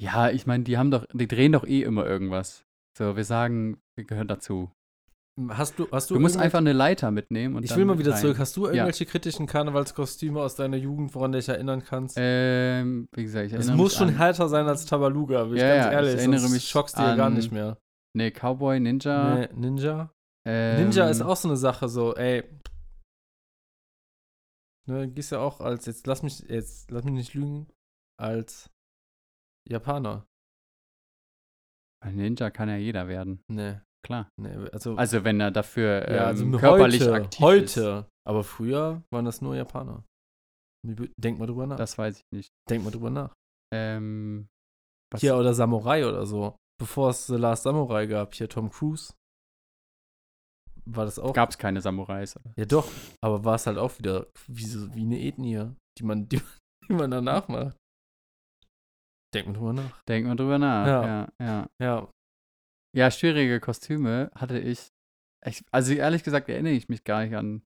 [0.00, 2.64] Ja, ich meine, die haben doch, die drehen doch eh immer irgendwas.
[2.96, 4.70] So, wir sagen, wir gehören dazu.
[5.48, 8.12] Hast du, hast du, Du musst einfach eine Leiter mitnehmen und Ich will mal wieder
[8.12, 8.20] rein.
[8.20, 8.38] zurück.
[8.38, 12.16] Hast du irgendwelche kritischen Karnevalskostüme aus deiner Jugend, woran du dich erinnern kannst?
[12.20, 15.54] Ähm, wie gesagt, ich Es erinnere muss mich schon an, härter sein als Tabaluga, bin
[15.54, 16.14] ich Ja, ganz ja, ich ehrlich.
[16.18, 17.78] erinnere sonst mich schockst ja gar nicht mehr.
[18.14, 19.34] Nee, Cowboy, Ninja.
[19.38, 20.12] Nee, Ninja?
[20.46, 22.44] ähm, Ninja ist auch so eine Sache, so, ey.
[24.86, 27.68] Ne, gehst ja auch als, jetzt lass mich, jetzt lass mich nicht lügen,
[28.20, 28.68] als
[29.66, 30.26] Japaner.
[32.04, 34.28] Ein Ninja kann ja jeder werden, Nee, klar.
[34.40, 38.10] nee, also, Also wenn er dafür ähm, ja, also körperlich heute, aktiv heute, ist.
[38.28, 40.04] aber früher waren das nur Japaner.
[40.84, 41.76] Denk mal drüber nach.
[41.76, 42.48] Das weiß ich nicht.
[42.68, 43.32] Denk mal drüber nach.
[43.72, 44.48] Ähm,
[45.16, 46.56] Hier, oder Samurai oder so.
[46.80, 49.12] Bevor es The Last Samurai gab, hier Tom Cruise.
[50.84, 51.32] War das auch.
[51.32, 52.36] gab es keine Samurais.
[52.36, 52.52] Oder?
[52.56, 52.90] Ja, doch.
[53.22, 56.40] Aber war es halt auch wieder wie, so, wie eine Ethnie, die man, die,
[56.88, 57.76] die man danach macht.
[59.32, 60.02] Denk mal drüber nach.
[60.08, 60.86] Denk mal drüber nach.
[60.86, 61.06] Ja.
[61.06, 61.66] Ja, ja.
[61.80, 62.10] Ja.
[62.94, 64.88] Ja, schwierige Kostüme hatte ich.
[65.46, 65.62] ich.
[65.70, 67.62] Also ehrlich gesagt erinnere ich mich gar nicht an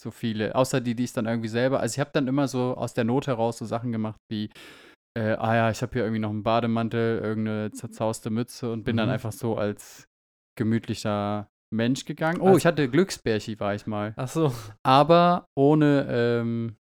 [0.00, 0.54] so viele.
[0.54, 1.80] Außer die, die ich dann irgendwie selber.
[1.80, 4.50] Also ich habe dann immer so aus der Not heraus so Sachen gemacht wie,
[5.18, 8.96] äh, ah ja, ich habe hier irgendwie noch einen Bademantel, irgendeine zerzauste Mütze und bin
[8.96, 9.14] dann Mhm.
[9.14, 10.06] einfach so als
[10.56, 12.40] gemütlicher Mensch gegangen.
[12.40, 14.14] Oh, Also- ich hatte Glücksbärchi, war ich mal.
[14.16, 14.52] Ach so.
[14.84, 16.76] Aber ohne ähm,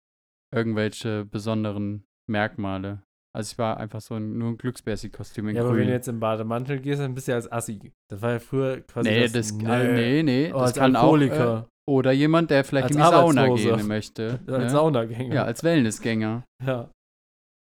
[0.53, 3.04] irgendwelche besonderen Merkmale.
[3.37, 5.81] Also ich war einfach so ein, nur ein Glücksbärchi-Kostüm in Ja, aber grün.
[5.81, 7.93] wenn du jetzt im Bademantel gehst, dann bist du ja als Assi.
[8.09, 10.97] Das war ja früher quasi nee, das, das, nee, nee, nee, Oh, das als kann
[10.97, 11.19] auch.
[11.19, 14.41] Äh, oder jemand, der vielleicht Als in die Sauna gehen möchte.
[14.47, 14.71] als ne?
[14.71, 15.35] Saunagänger.
[15.35, 16.45] Ja, als Wellnessgänger.
[16.65, 16.91] ja.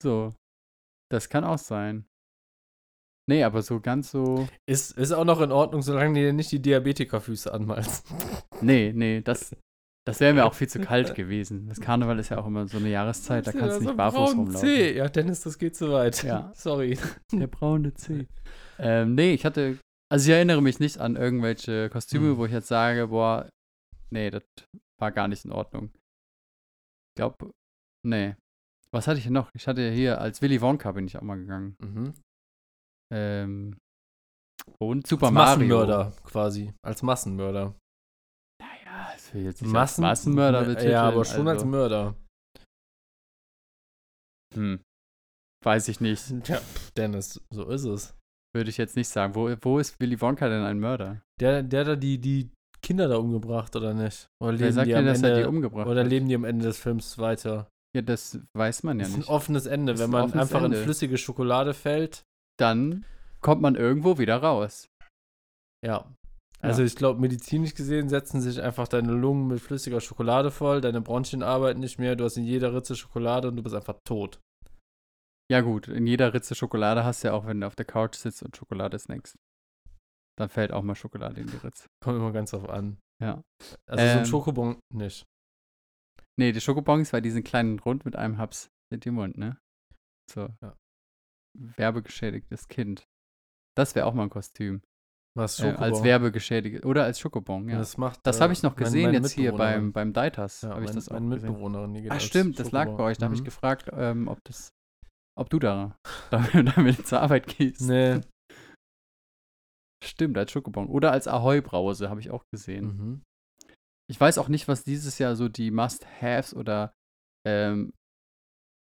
[0.01, 0.33] So.
[1.11, 2.05] Das kann auch sein.
[3.29, 4.47] Nee, aber so ganz so.
[4.69, 8.05] Ist, ist auch noch in Ordnung, solange du dir nicht die Diabetikerfüße anmalst.
[8.61, 9.55] Nee, nee, das,
[10.05, 11.67] das wäre mir auch viel zu kalt gewesen.
[11.67, 14.59] Das Karneval ist ja auch immer so eine Jahreszeit, da kannst du nicht barfuß rumlaufen.
[14.67, 14.95] Zeh?
[14.97, 16.23] Ja, Dennis, das geht zu weit.
[16.23, 16.51] Ja.
[16.55, 16.97] Sorry.
[17.31, 18.27] Der braune C.
[18.79, 19.79] ähm, nee, ich hatte.
[20.11, 22.37] Also ich erinnere mich nicht an irgendwelche Kostüme, Hm.
[22.37, 23.49] wo ich jetzt sage, boah,
[24.11, 24.43] nee, das
[24.99, 25.91] war gar nicht in Ordnung.
[25.95, 27.51] Ich glaube,
[28.05, 28.35] nee.
[28.91, 29.49] Was hatte ich noch?
[29.55, 31.75] Ich hatte hier, als Willy Wonka bin ich auch mal gegangen.
[31.81, 32.13] Mhm.
[33.11, 33.77] Ähm,
[34.79, 35.55] und Super Als Mario.
[35.57, 36.73] Massenmörder quasi.
[36.83, 37.75] Als Massenmörder.
[39.33, 40.91] Das will ich jetzt nicht Massen als Massenmörder betiteln.
[40.91, 42.15] Ja, aber schon als also, Mörder.
[44.53, 44.79] hm,
[45.63, 46.43] Weiß ich nicht.
[46.43, 46.61] Tja,
[46.97, 48.15] Dennis, so ist es.
[48.53, 49.33] Würde ich jetzt nicht sagen.
[49.33, 51.21] Wo, wo ist Willy Wonka denn ein Mörder?
[51.39, 54.27] Der, der da die, die Kinder da umgebracht, oder nicht?
[54.41, 56.35] Oder Wer leben sagt die denn, am dass er die Ende, umgebracht oder leben die
[56.35, 57.69] am Ende des Films weiter?
[57.95, 59.29] Ja, das weiß man ja das ist ein nicht.
[59.29, 59.97] offenes Ende.
[59.97, 60.77] Wenn ein man einfach Ende.
[60.77, 62.23] in flüssige Schokolade fällt,
[62.59, 63.05] Dann
[63.41, 64.87] kommt man irgendwo wieder raus.
[65.83, 66.05] ja.
[66.63, 71.01] Also ich glaube, medizinisch gesehen setzen sich einfach deine Lungen mit flüssiger Schokolade voll, deine
[71.01, 74.39] Bronchien arbeiten nicht mehr, du hast in jeder Ritze Schokolade und du bist einfach tot.
[75.51, 78.15] Ja, gut, in jeder Ritze Schokolade hast du ja auch, wenn du auf der Couch
[78.15, 79.35] sitzt und Schokolade snackst.
[80.37, 81.87] Dann fällt auch mal Schokolade in die Ritze.
[82.01, 82.97] Kommt immer ganz drauf an.
[83.21, 83.43] Ja.
[83.85, 85.25] Also so Ähm, ein Schokobon nicht.
[86.39, 89.59] Nee, die Schokobons war diesen kleinen Rund mit einem Haps in dem Mund, ne?
[90.31, 90.47] So.
[90.61, 90.75] Ja.
[91.55, 93.03] Werbegeschädigtes Kind.
[93.77, 94.81] Das wäre auch mal ein Kostüm.
[95.35, 96.85] Was Äh, als werbegeschädigt.
[96.85, 97.77] Oder als Schokobon, ja.
[97.79, 98.19] Das macht.
[98.23, 100.61] Das äh, habe ich noch mein- gesehen meine jetzt hier beim, beim Deitas.
[100.61, 101.49] Ja, habe ich mein, das auch meine gesehen.
[101.49, 103.17] Mitbewohnerin, die geht Ah, stimmt, das lag bei euch.
[103.17, 103.45] Da habe ich Mhm.
[103.45, 104.69] gefragt, ähm, ob das,
[105.35, 105.97] ob du da
[106.31, 107.81] damit, damit zur Arbeit gehst.
[107.81, 108.21] Nee.
[110.03, 110.87] Stimmt, als Schokobon.
[110.87, 112.85] Oder als Ahoi-Brause habe ich auch gesehen.
[112.85, 113.23] Mhm.
[114.11, 116.93] Ich weiß auch nicht, was dieses Jahr so die Must-Haves oder
[117.47, 117.93] ähm,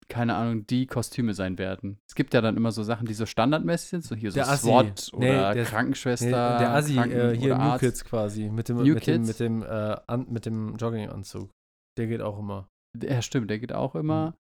[0.09, 1.99] keine Ahnung, die Kostüme sein werden.
[2.09, 4.49] Es gibt ja dann immer so Sachen, die so standardmäßig sind, so hier so Der
[4.49, 4.67] Assi.
[4.67, 6.27] SWAT Nee, oder der- Krankenschwester.
[6.27, 7.81] Nee, der Assi, Kranken- äh, hier New Arzt.
[7.81, 9.29] Kids quasi, mit dem, New mit dem, Kids?
[9.29, 11.51] mit dem, äh, an, mit dem Jogginganzug.
[11.99, 12.69] Der geht auch immer.
[13.03, 14.01] Ja, stimmt, der geht auch Mhm.
[14.01, 14.35] immer.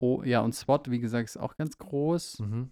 [0.00, 2.38] Oh, ja, und SWAT, wie gesagt, ist auch ganz groß.
[2.40, 2.70] Mhm.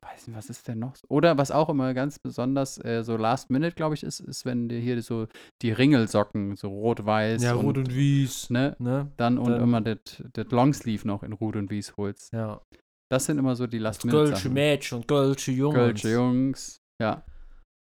[0.00, 0.94] Weiß nicht, was ist denn noch?
[0.96, 1.04] so?
[1.08, 4.68] Oder was auch immer ganz besonders äh, so Last Minute, glaube ich, ist, ist, wenn
[4.68, 5.26] dir hier so
[5.62, 7.42] die Ringelsocken, so rot-weiß.
[7.42, 8.50] Ja, und, Rot und Wies.
[8.50, 8.76] Ne?
[8.78, 9.10] Ne?
[9.16, 12.32] Dann und Dann- immer das Longsleeve noch in Rot und Wies holst.
[12.32, 12.60] Ja.
[13.10, 14.50] Das sind immer so die Last Gölsche Minute.
[14.50, 15.74] Mädchen und Gölsche Jungs.
[15.74, 16.78] Gölsche Jungs.
[17.00, 17.22] Ja.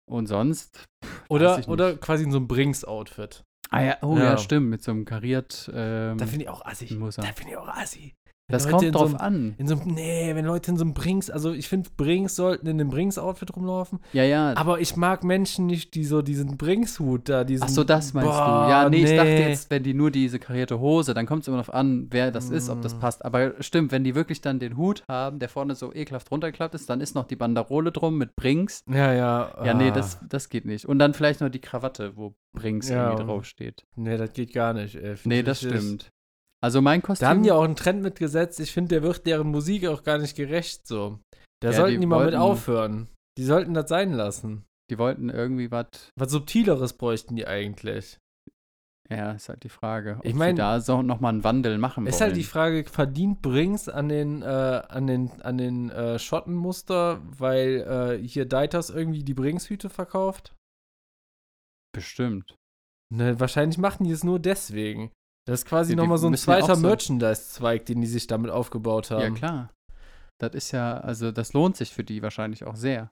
[0.10, 0.86] Und sonst.
[1.02, 3.44] weiß Oder, oder quasi in so einem Brinks-Outfit.
[3.70, 4.38] Ah ja, oh ja, Ja.
[4.38, 5.72] stimmt, mit so einem kariert.
[5.74, 6.86] Ähm, Da finde ich auch assi.
[6.88, 8.14] Da finde ich auch assi.
[8.50, 9.56] Das Leute kommt drauf so einem, an.
[9.58, 12.68] In so einem, nee, wenn Leute in so einem Brinks, also ich finde, Brinks sollten
[12.68, 14.00] in einem Brinks-Outfit rumlaufen.
[14.12, 14.54] Ja, ja.
[14.58, 17.64] Aber ich mag Menschen nicht, die so diesen Brinks-Hut da, diesen.
[17.64, 18.70] Ach so, das meinst Boah, du.
[18.72, 19.50] Ja, nee, ich dachte nee.
[19.50, 22.50] jetzt, wenn die nur diese karierte Hose, dann kommt es immer darauf an, wer das
[22.50, 23.00] ist, ob das Mm.
[23.00, 23.24] passt.
[23.26, 26.90] Aber stimmt, wenn die wirklich dann den Hut haben, der vorne so ekelhaft runtergeklappt ist,
[26.90, 28.84] dann ist noch die Banderole drum mit Brinks.
[28.90, 29.54] Ja, ja.
[29.64, 29.92] Ja, nee, ah.
[29.92, 30.86] das, das geht nicht.
[30.86, 33.06] Und dann vielleicht noch die Krawatte, wo Brinks Ja.
[33.08, 33.86] irgendwie draufsteht.
[33.96, 34.96] Nee, das geht gar nicht.
[34.96, 35.16] Ey.
[35.24, 36.12] Nee, das stimmt.
[36.64, 37.26] Also mein Kostüm.
[37.26, 38.60] Da haben die auch einen Trend mitgesetzt.
[38.60, 41.20] Ich finde, der wird deren Musik auch gar nicht gerecht so.
[41.62, 43.10] Da Ja, sollten die die, mal mit wollten- aufhören.
[43.38, 44.66] Die sollten das sein lassen.
[44.92, 45.88] die wollten irgendwie was.
[46.20, 48.18] Was Subtileres bräuchten die eigentlich.
[49.10, 50.18] Ja, ist halt die Frage.
[50.20, 52.30] Ob Ich sie mein- da so nochmal einen Wandel machen Ist wollen.
[52.30, 58.20] halt die Frage, verdient Brings an den, äh, an den, an den äh, Schottenmuster, weil
[58.22, 60.54] äh, hier Deitas irgendwie die Brings-Hüte verkauft?
[61.94, 62.56] Bestimmt.
[63.14, 65.12] Ne, wahrscheinlich machen die es nur deswegen.
[65.46, 68.50] Das ist quasi Ja, nochmal so ein ja zweiter so- Merchandise-Zweig, den die sich damit
[68.52, 69.22] aufgebaut haben.
[69.22, 69.70] Ja, klar.
[70.40, 73.12] Das ist ja, also das lohnt sich für die wahrscheinlich auch sehr.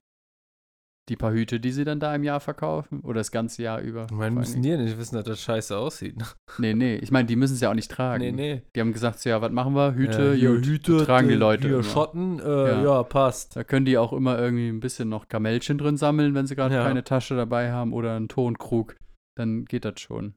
[1.10, 4.06] Die paar Hüte, die sie dann da im Jahr verkaufen oder das ganze Jahr über.
[4.06, 6.16] Ich meine, müssen die ja nicht wissen, dass das scheiße aussieht.
[6.58, 6.96] Nee, nee.
[6.98, 8.24] Ich meine, die müssen es ja auch nicht tragen.
[8.24, 8.62] nee, nee.
[8.76, 9.94] Die haben gesagt, so, ja, was machen wir?
[9.96, 11.84] Hüte, hier gut, Hüte, tragen die Leute Hier immer.
[11.84, 12.84] Schotten, äh, Ja.
[12.84, 13.04] ja.
[13.04, 13.56] passt.
[13.56, 16.76] Da können die auch immer irgendwie ein bisschen noch Kamellchen drin sammeln, wenn sie gerade
[16.76, 16.84] Ja.
[16.84, 18.96] keine Tasche dabei haben oder einen Tonkrug.
[19.36, 20.36] Dann geht das schon.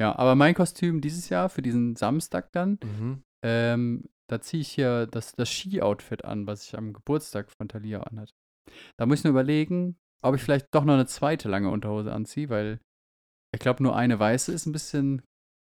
[0.00, 3.22] Ja, aber mein Kostüm dieses Jahr für diesen Samstag dann, Mhm.
[3.44, 8.00] ähm, da ziehe ich hier das, das Ski-Outfit an, was ich am Geburtstag von Thalia
[8.02, 8.32] anhatte.
[8.98, 12.48] Da muss ich nur überlegen, ob ich vielleicht doch noch eine zweite lange Unterhose anziehe,
[12.48, 12.80] weil
[13.54, 15.22] ich glaube, nur eine weiße ist ein bisschen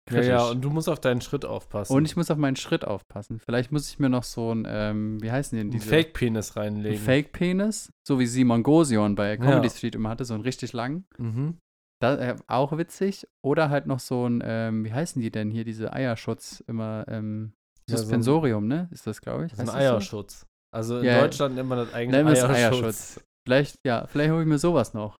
[0.09, 0.27] Ja, kritisch.
[0.27, 1.93] ja, und du musst auf deinen Schritt aufpassen.
[1.93, 3.39] Und ich muss auf meinen Schritt aufpassen.
[3.39, 5.89] Vielleicht muss ich mir noch so ein, ähm, wie heißen die denn diese?
[5.89, 6.99] Fake-Penis Ein reinlegen.
[6.99, 9.73] Fake-Penis, so wie Simon Gosion bei Comedy Ja.
[9.73, 11.05] Street immer hatte, so einen richtig lang.
[11.17, 11.57] Mhm.
[12.03, 13.27] Da, äh, auch witzig.
[13.43, 17.53] Oder halt noch so ein, ähm, wie heißen die denn hier, diese Eierschutz, immer, ähm,
[17.89, 18.89] Ja, so ein- Suspensorium, ne?
[18.91, 19.51] Ist das, glaube ich?
[19.51, 19.93] Das ist ein Heißt das so?
[20.17, 20.45] Eierschutz.
[20.73, 22.49] Also in Ja, Deutschland nennt man das eigentlich Eierschutz.
[22.49, 23.21] Eierschutz.
[23.47, 25.15] Vielleicht, ja, vielleicht hole ich mir sowas noch.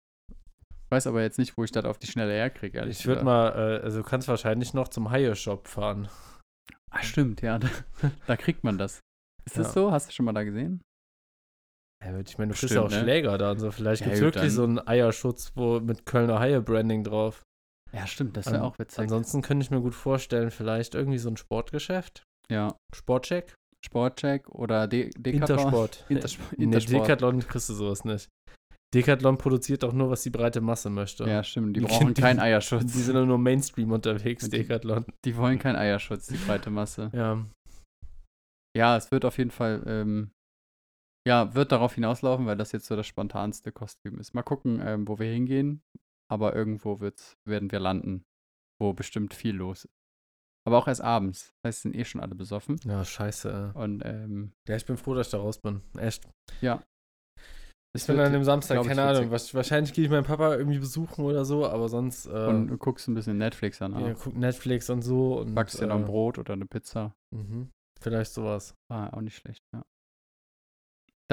[0.90, 2.78] Weiß aber jetzt nicht, wo ich das auf die Schnelle herkriege.
[2.80, 6.08] ehrlich Ich würde mal, äh, also du kannst wahrscheinlich noch zum Haie-Shop fahren.
[6.92, 7.60] Ah, stimmt, ja.
[7.60, 7.68] Da,
[8.28, 9.00] da kriegt man das.
[9.46, 9.74] Ist das Ja.
[9.74, 9.92] so?
[9.92, 10.82] Hast du schon mal da gesehen?
[12.06, 13.00] Ja, ich meine, du kriegst Bestimmt, ja auch ne?
[13.02, 13.72] Schläger da und so.
[13.72, 17.44] Vielleicht Ja, gibt es wirklich dann- so einen Eierschutz wo, mit Kölner Haie-Branding drauf.
[17.94, 19.00] Ja, stimmt, das wäre An- auch witzig.
[19.00, 22.24] Ansonsten könnte ich mir gut vorstellen, vielleicht irgendwie so ein Sportgeschäft.
[22.52, 23.56] ja, Sportcheck?
[23.86, 25.58] Sportcheck oder De Decathlon.
[25.60, 26.06] Intersport.
[26.10, 26.58] Intersport.
[26.58, 27.04] Nee, Intersport.
[27.08, 28.30] Decathlon kriegst du sowas nicht.
[28.94, 31.24] Decathlon produziert doch nur, was die breite Masse möchte.
[31.26, 31.76] Ja, stimmt.
[31.76, 32.92] Die Die- brauchen die- keinen Eierschutz.
[32.94, 35.06] Die sind nur Mainstream unterwegs, Die- Decathlon.
[35.26, 37.10] Die wollen keinen Eierschutz, die breite Masse.
[37.14, 37.44] Ja.
[38.76, 40.32] Ja, es wird auf jeden Fall, ähm,
[41.28, 44.34] ja, wird darauf hinauslaufen, weil das jetzt so das spontanste Kostüm ist.
[44.34, 45.82] Mal gucken, ähm, wo wir hingehen.
[46.32, 48.24] Aber irgendwo wird's, werden wir landen,
[48.82, 49.94] wo bestimmt viel los ist.
[50.66, 51.54] Aber auch erst abends.
[51.62, 52.80] Das heißt, sind eh schon alle besoffen.
[52.86, 53.74] Ja, scheiße.
[53.76, 55.82] Und ähm, Ja, ich bin froh, dass ich da raus bin.
[55.98, 56.28] Echt.
[56.62, 60.80] es Ich bin an dem Samstag, glaub keine Ahnung, wahrscheinlich gehe ich meinen Papa irgendwie
[60.80, 63.92] besuchen oder so, aber sonst äh, Und du guckst ein bisschen Netflix an.
[64.00, 66.66] ja, Ja, guck Netflix und so und Backst dir noch ein äh, Brot oder eine
[66.66, 67.14] Pizza.
[67.36, 67.70] Mhm.
[68.00, 68.76] Vielleicht sowas.
[68.90, 69.84] Ah, auch nicht schlecht, ja.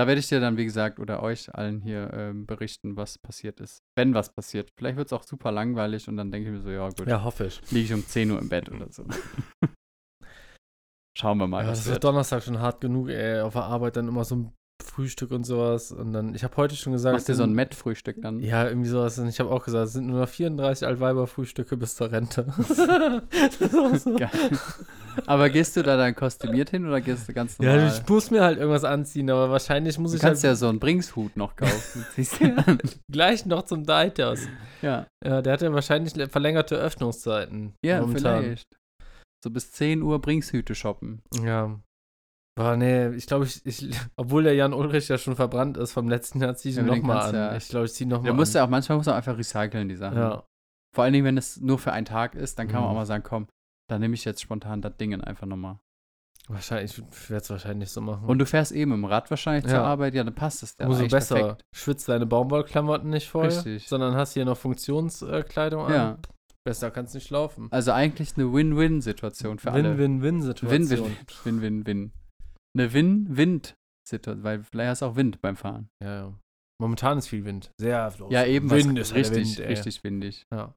[0.00, 3.60] Da werde ich dir dann, wie gesagt, oder euch allen hier ähm, berichten, was passiert
[3.60, 3.82] ist.
[3.96, 4.70] Wenn was passiert.
[4.78, 7.22] Vielleicht wird es auch super langweilig und dann denke ich mir so, ja gut, Ja,
[7.22, 7.60] hoffe ich.
[7.70, 9.04] liege ich um 10 Uhr im Bett oder so.
[11.18, 12.02] Schauen wir mal, Ja, das wird.
[12.02, 13.40] Donnerstag schon hart genug, ey.
[13.40, 15.92] Auf der Arbeit dann immer so ein Frühstück und sowas.
[15.92, 18.40] Und dann, ich habe heute schon gesagt, Machst du so ein sind- Met-Frühstück dann?
[18.40, 19.18] Ja, irgendwie sowas.
[19.18, 22.46] Und ich habe auch gesagt, es sind nur noch 34 Altweiber-Frühstücke bis zur Rente.
[23.30, 24.16] Das ist auch so.
[24.16, 24.30] Geil.
[25.26, 27.78] Aber gehst du da dann kostümiert hin oder gehst du ganz normal?
[27.78, 30.54] Ja, ich muss mir halt irgendwas anziehen, aber wahrscheinlich muss du ich kannst halt ja
[30.56, 32.04] so einen Bringshut noch kaufen.
[32.14, 32.78] Siehst du
[33.10, 34.48] gleich noch zum Deitas.
[34.82, 37.74] Ja, Ja, der hat ja wahrscheinlich verlängerte Öffnungszeiten.
[37.84, 38.42] ja momentan.
[38.42, 38.76] vielleicht.
[39.42, 41.22] So bis 10 Uhr Bringshüte shoppen.
[41.42, 41.78] Ja.
[42.58, 46.08] Boah, nee, ich glaube, ich, ich, obwohl der Jan Ulrich ja schon verbrannt ist vom
[46.08, 47.34] letzten Jahr, ziehe ich Ja, ihn nochmal an.
[47.34, 48.36] ja- ich glaube, ich ziehe nochmal Der an.
[48.36, 50.18] muss ja auch, manchmal muss man einfach recyceln, die Sachen.
[50.18, 50.44] ja.
[50.94, 52.90] Vor allen Dingen, wenn es nur für einen Tag ist, dann kann man Mhm.
[52.90, 53.46] auch mal sagen, komm,
[53.90, 55.78] dann nehme ich jetzt spontan das Ding einfach nochmal.
[56.48, 58.24] Wahrscheinlich, ich werde es wahrscheinlich so machen.
[58.26, 59.84] Und du fährst eben im Rad wahrscheinlich zur Ja.
[59.84, 60.74] Arbeit, ja, dann passt es.
[60.80, 61.36] Umso besser.
[61.36, 61.62] perfekt.
[61.74, 63.86] Schwitzt deine Baumwollklamotten nicht voll, Richtig.
[63.88, 65.92] sondern hast hier noch Funktionskleidung an.
[65.92, 66.18] Ja,
[66.64, 67.68] Besser kannst nicht laufen.
[67.70, 69.96] also eigentlich eine Win-Win-Situation für alle.
[69.96, 70.70] Win-Win-Win-Situation.
[70.90, 71.16] Win-Win.
[71.62, 72.12] Win-Win-Win.
[72.76, 75.88] Eine Win-Wind-Situation, weil vielleicht hast du auch Wind beim Fahren.
[76.02, 76.34] Ja, ja.
[76.80, 77.70] Momentan ist viel Wind.
[77.78, 78.70] Sehr Ja, eben.
[78.70, 80.46] Wind ist richtig, Wind, richtig windig.
[80.52, 80.74] Ja.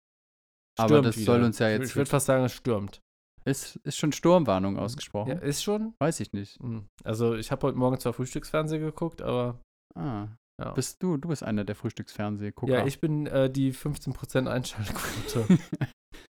[0.77, 1.25] Aber das wieder.
[1.25, 1.89] soll uns ja jetzt.
[1.89, 2.99] Ich würde fast sagen, es stürmt.
[3.45, 5.29] ist, ist schon Sturmwarnung ausgesprochen?
[5.29, 5.93] Ja, ist schon.
[5.99, 6.59] Weiß ich nicht.
[6.59, 6.87] Hm.
[7.03, 9.59] Also, ich habe heute Morgen zwar Frühstücksfernsehen geguckt, aber
[9.95, 10.27] Ah.
[10.61, 10.71] Ja.
[10.73, 12.71] Bist du, du bist einer der Frühstücksfernsehgucker.
[12.71, 15.47] ja, ich bin äh, die 15% Einschaltquote.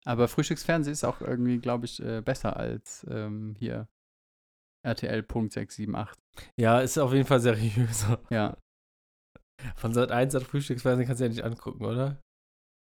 [0.07, 3.89] Aber Frühstücksfernsehen ist auch irgendwie, glaube ich, äh, besser als ähm, hier
[4.87, 6.15] RTL.678.
[6.59, 8.21] ja, ist auf jeden Fall seriöser.
[8.31, 8.57] Ja.
[9.77, 12.21] Von Sat 1 hat Frühstücksfernsehen kannst du ja nicht angucken, oder?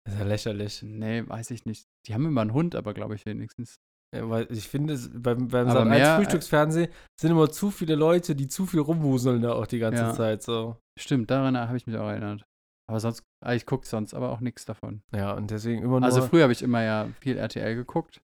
[0.09, 0.83] Ist ja lächerlich.
[0.83, 1.87] Nee, weiß ich nicht.
[2.07, 3.77] Die haben immer einen Hund, aber glaube ich wenigstens.
[4.15, 7.71] Ja, weil ich finde, es- beim, beim Sat 1 mehr, äh, Frühstücksfernsehen sind immer zu
[7.71, 10.13] viele Leute, die zu viel rumwuseln da auch die ganze Ja.
[10.15, 10.43] Zeit.
[10.43, 10.77] So.
[10.99, 12.45] Stimmt, daran habe ich mich auch erinnert.
[12.89, 15.03] Aber sonst, ah, ich gucke sonst aber auch nichts davon.
[15.15, 16.03] Ja, und deswegen immer nur.
[16.05, 18.21] Also früher habe ich immer ja viel RTL geguckt.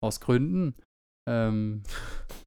[0.00, 0.76] Aus Gründen.
[1.28, 1.82] Ähm,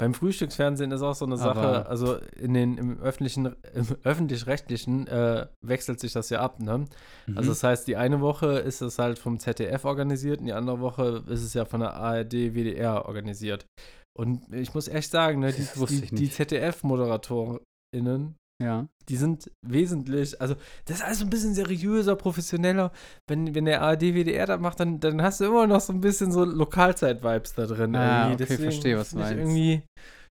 [0.00, 5.08] Beim Frühstücksfernsehen ist auch so eine Sache, Aber- also in den im öffentlichen, im öffentlich-rechtlichen
[5.08, 6.84] äh, wechselt sich das ja ab, ne?
[7.26, 7.46] Also mhm.
[7.48, 11.24] das heißt, die eine Woche ist es halt vom ZDF organisiert und die andere Woche
[11.26, 13.66] ist es ja von der ARD, WDR organisiert.
[14.16, 16.30] Und ich muss echt sagen, ne, die, die, die.
[16.30, 18.88] ZDF-ModeratorInnen, ja.
[19.08, 20.54] die sind wesentlich, also
[20.86, 22.92] das ist alles so ein bisschen seriöser, professioneller.
[23.28, 26.00] Wenn, wenn der ARD, WDR das macht, dann, dann hast du immer noch so ein
[26.00, 27.94] bisschen so Lokalzeit-Vibes da drin.
[27.96, 28.44] Ah, irgendwie.
[28.44, 29.50] okay, verstehe, was du finde ich meinst.
[29.56, 29.82] irgendwie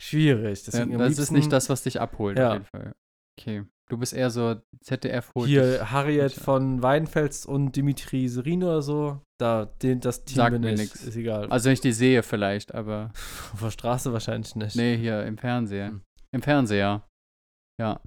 [0.01, 0.59] schwierig.
[0.61, 2.49] ja Deswegen das ist liebsten nicht das, was dich abholt, Ja.
[2.49, 2.93] auf jeden Fall.
[3.39, 3.65] Okay.
[3.89, 5.49] Du bist eher so ZDF holt.
[5.49, 9.21] Hier Harriet von Weinfels und Dimitri Serin oder so.
[9.39, 10.81] Da, den, das Team Sagt bin mir ich.
[10.81, 11.03] nix.
[11.05, 11.51] Ist egal.
[11.51, 13.13] Also wenn ich die sehe vielleicht, aber
[13.53, 14.77] Auf der Straße wahrscheinlich nicht.
[14.77, 15.89] nee, hier im Fernseher.
[15.89, 16.01] Hm.
[16.35, 17.05] Im Fernseher.
[17.81, 18.01] Ja.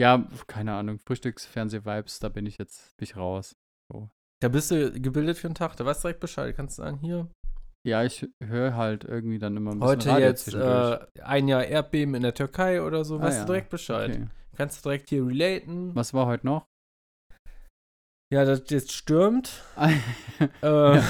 [0.00, 0.98] Ja, keine Ahnung.
[0.98, 3.56] Frühstücksfernseh-Vibes, da bin ich jetzt bin ich raus.
[4.40, 5.76] Da bist du gebildet für einen Tag.
[5.76, 6.56] Da weißt du direkt Bescheid.
[6.56, 7.28] Kannst du sagen, hier,
[7.86, 11.64] Ja, ich höre halt irgendwie dann immer ein bisschen heute Radio jetzt äh, ein Jahr
[11.64, 13.18] Erdbeben in der Türkei oder so.
[13.18, 13.44] Ah, weißt ja.
[13.44, 14.10] du direkt Bescheid.
[14.10, 14.26] Okay.
[14.56, 15.94] Kannst du direkt hier relaten.
[15.94, 16.66] Was war heute noch?
[18.32, 19.50] Ja, das jetzt stürmt.
[19.76, 19.90] Ah,
[20.62, 21.00] Äh,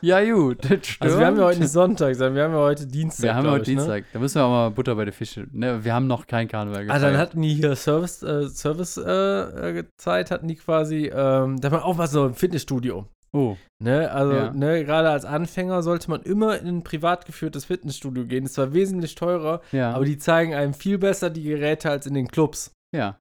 [0.00, 0.64] ja, gut.
[0.64, 3.22] das Also wir haben ja heute nicht Sonntag, sondern wir haben ja heute Dienstag.
[3.24, 3.82] Wir haben heute ich, ne?
[3.82, 4.04] Dienstag.
[4.12, 5.46] Da müssen wir auch mal Butter bei der Fische.
[5.52, 7.02] Ne, wir haben noch kein Karneval Ah, gefeiert.
[7.02, 11.70] dann hatten die hier Service, äh, Service äh, äh, Zeit, hatten die quasi, ähm, da
[11.70, 13.06] war auch was so im Fitnessstudio.
[13.32, 14.50] oh, Ne, also, Ja.
[14.52, 18.44] ne, gerade als Anfänger sollte man immer in ein privat geführtes Fitnessstudio gehen.
[18.46, 19.92] Es war wesentlich teurer, ja.
[19.92, 22.72] aber die zeigen einem viel besser die Geräte als in den Clubs.
[22.94, 23.18] ja.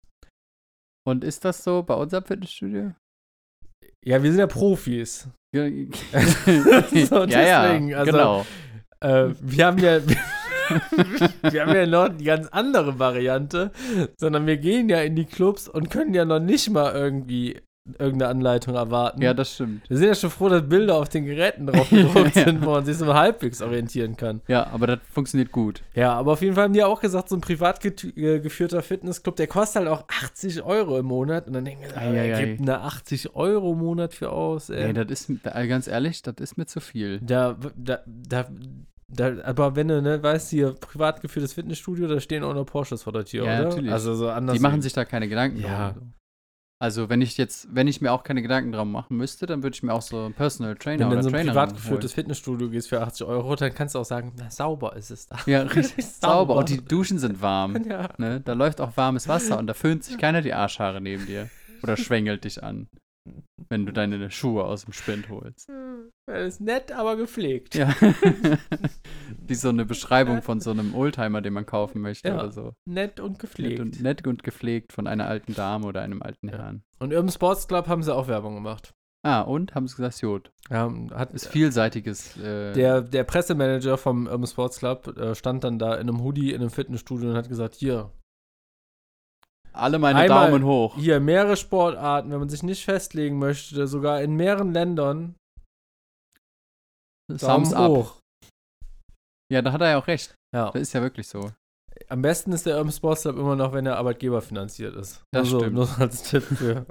[1.03, 2.91] Und ist das so bei unserem Fitnessstudio?
[4.03, 5.27] Ja, wir sind ja Profis.
[5.53, 5.65] Ja,
[7.05, 8.45] So, ja, deswegen, ja, also- genau.
[9.01, 9.99] Äh, wir haben ja.
[11.51, 13.71] wir haben ja noch die ganz andere Variante,
[14.15, 17.59] sondern wir gehen ja in die Clubs und können ja noch nicht mal irgendwie
[17.97, 19.21] irgendeine Anleitung erwarten.
[19.21, 19.89] Ja, das stimmt.
[19.89, 22.43] wir sind ja schon froh, dass Bilder auf den Geräten drauf gedruckt Ja.
[22.45, 24.41] sind, wo man sich so halbwegs orientieren kann.
[24.47, 25.81] Ja, aber das funktioniert gut.
[25.95, 29.35] Ja, aber auf jeden Fall haben die auch gesagt, so ein privat äh, geführter Fitnessclub,
[29.35, 31.47] der kostet halt auch 80 Euro im Monat.
[31.47, 34.69] Und dann denken wir, Ei, ei, gibt eine 80 Euro im Monat für aus?
[34.69, 34.93] Ey.
[34.93, 37.19] Nee, das ist, da- ganz ehrlich, das ist mir zu viel.
[37.21, 38.45] Da, da, da,
[39.07, 43.03] da, aber wenn du, ne, weißt, hier privat geführtes Fitnessstudio, da stehen auch noch Porsches
[43.03, 43.69] vor der Tür, Ja, oder?
[43.69, 43.91] natürlich.
[43.91, 44.55] Also so anders.
[44.55, 45.93] Die machen sich da keine Gedanken Ja.
[45.93, 46.13] drum.
[46.81, 49.75] Also, wenn ich jetzt, wenn ich mir auch keine Gedanken drum machen müsste, dann würde
[49.75, 51.73] ich mir auch so einen Personal Trainer wenn du oder in so ein Trainerin privat
[51.75, 52.13] geführtes.
[52.13, 55.37] Fitnessstudio gehst für 80 Euro, dann kannst du auch sagen, na, sauber ist es da.
[55.45, 56.55] Ja, richtig sauber.
[56.55, 57.77] Und die Duschen sind warm.
[57.87, 58.09] ja.
[58.17, 58.41] Ne?
[58.41, 61.51] Da läuft auch warmes Wasser und da föhnt sich keiner die Arschhaare neben dir.
[61.83, 62.87] Oder schwängelt dich an,
[63.69, 65.69] wenn du deine Schuhe aus dem Spind holst.
[66.27, 67.75] Das ist nett, aber gepflegt.
[67.75, 67.93] Ja.
[69.47, 72.35] Wie so eine Beschreibung von so einem Oldtimer, den man kaufen möchte Ja.
[72.35, 72.73] oder so.
[72.85, 73.79] Nett und Nett gepflegt.
[73.79, 76.57] und, Und, nett und gepflegt von einer alten Dame oder einem alten Ja.
[76.57, 76.83] Herrn.
[76.99, 78.93] Urban Sports Club haben sie auch Werbung gemacht.
[79.23, 80.51] Ah, und haben sie gesagt, Jod.
[80.71, 82.37] Ja, hat, Ist vielseitiges.
[82.37, 86.51] Äh, der, der Pressemanager vom Urban Sports Club äh, stand dann da in einem Hoodie
[86.53, 88.11] in einem Fitnessstudio und hat gesagt, hier,
[89.73, 90.95] alle meine einmal- Daumen hoch.
[90.97, 95.35] hier mehrere Sportarten, wenn man sich nicht festlegen möchte, sogar in mehreren Ländern,
[97.29, 97.89] Daumen Thumbs up.
[97.89, 98.15] hoch.
[99.51, 100.35] Ja, da hat er ja auch recht.
[100.55, 100.71] Ja.
[100.71, 101.51] Das ist ja wirklich so.
[102.09, 105.21] Am besten ist der Urban Sports Club immer noch, wenn der Arbeitgeber finanziert ist.
[105.31, 105.75] Das nur so, stimmt.
[105.75, 106.85] Nur als Tipp für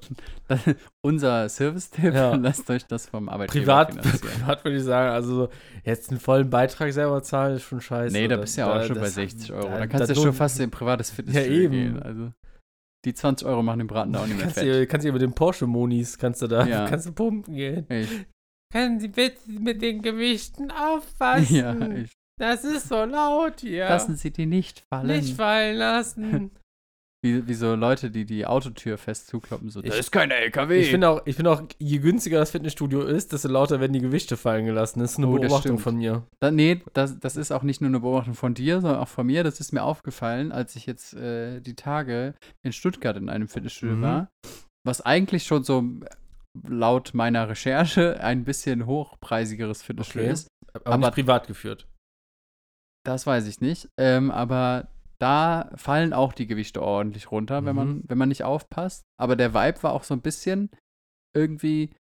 [1.05, 2.35] Unser Service-Tipp, Ja.
[2.37, 3.91] lasst euch das vom Arbeitgeber privat.
[3.91, 4.33] finanzieren.
[4.41, 5.49] privat würde ich sagen, also so,
[5.85, 8.15] jetzt einen vollen Beitrag selber zahlen ist schon scheiße.
[8.15, 9.69] Nee, da bist du ja auch da- schon bei das- 60 Euro.
[9.69, 11.73] da- Da kannst du ja schon fast in ein privates Fitnessstudio eben.
[11.73, 12.03] gehen.
[12.03, 12.31] Also,
[13.05, 14.69] die 20 Euro machen den Braten da auch nicht mehr Kannst fett.
[14.75, 16.87] du kannst du mit den Porsche-Monis, kannst du da, Ja.
[16.89, 17.87] kannst du pumpen gehen.
[17.89, 18.07] Ey,
[18.73, 21.55] Können Sie bitte mit den Gewichten aufpassen?
[21.57, 23.89] ja, ich, Das ist so laut hier.
[23.89, 25.07] Lassen Sie die nicht fallen.
[25.09, 26.51] Nicht fallen lassen.
[27.23, 29.69] Wie, wie so Leute, die die Autotür fest zukloppen.
[29.69, 30.81] So, Ich- das ist kein LKW.
[30.81, 34.01] Ich finde auch, ich finde auch, je günstiger das Fitnessstudio ist, desto lauter werden die
[34.01, 35.01] Gewichte fallen gelassen.
[35.01, 36.27] Das ist eine Oh, Beobachtung von mir.
[36.41, 39.27] Da, nee, das, das ist auch nicht nur eine Beobachtung von dir, sondern auch von
[39.27, 39.45] mir.
[39.45, 43.97] Das ist mir aufgefallen, als ich jetzt äh, die Tage in Stuttgart in einem Fitnessstudio
[43.97, 44.03] Mhm.
[44.03, 44.29] war,
[44.87, 45.85] was eigentlich schon so
[46.67, 50.33] laut meiner Recherche ein bisschen hochpreisigeres Fitnessstudio Okay.
[50.33, 50.49] ist.
[50.73, 51.87] Aber, Aber- nicht privat geführt.
[53.05, 53.89] Das weiß ich nicht.
[53.99, 54.89] Ähm, aber
[55.21, 58.05] da fallen auch die Gewichte ordentlich runter, wenn, man, Mhm.
[58.09, 59.05] wenn man nicht aufpasst.
[59.19, 60.71] Aber der Vibe war auch so ein bisschen
[61.37, 61.95] irgendwie.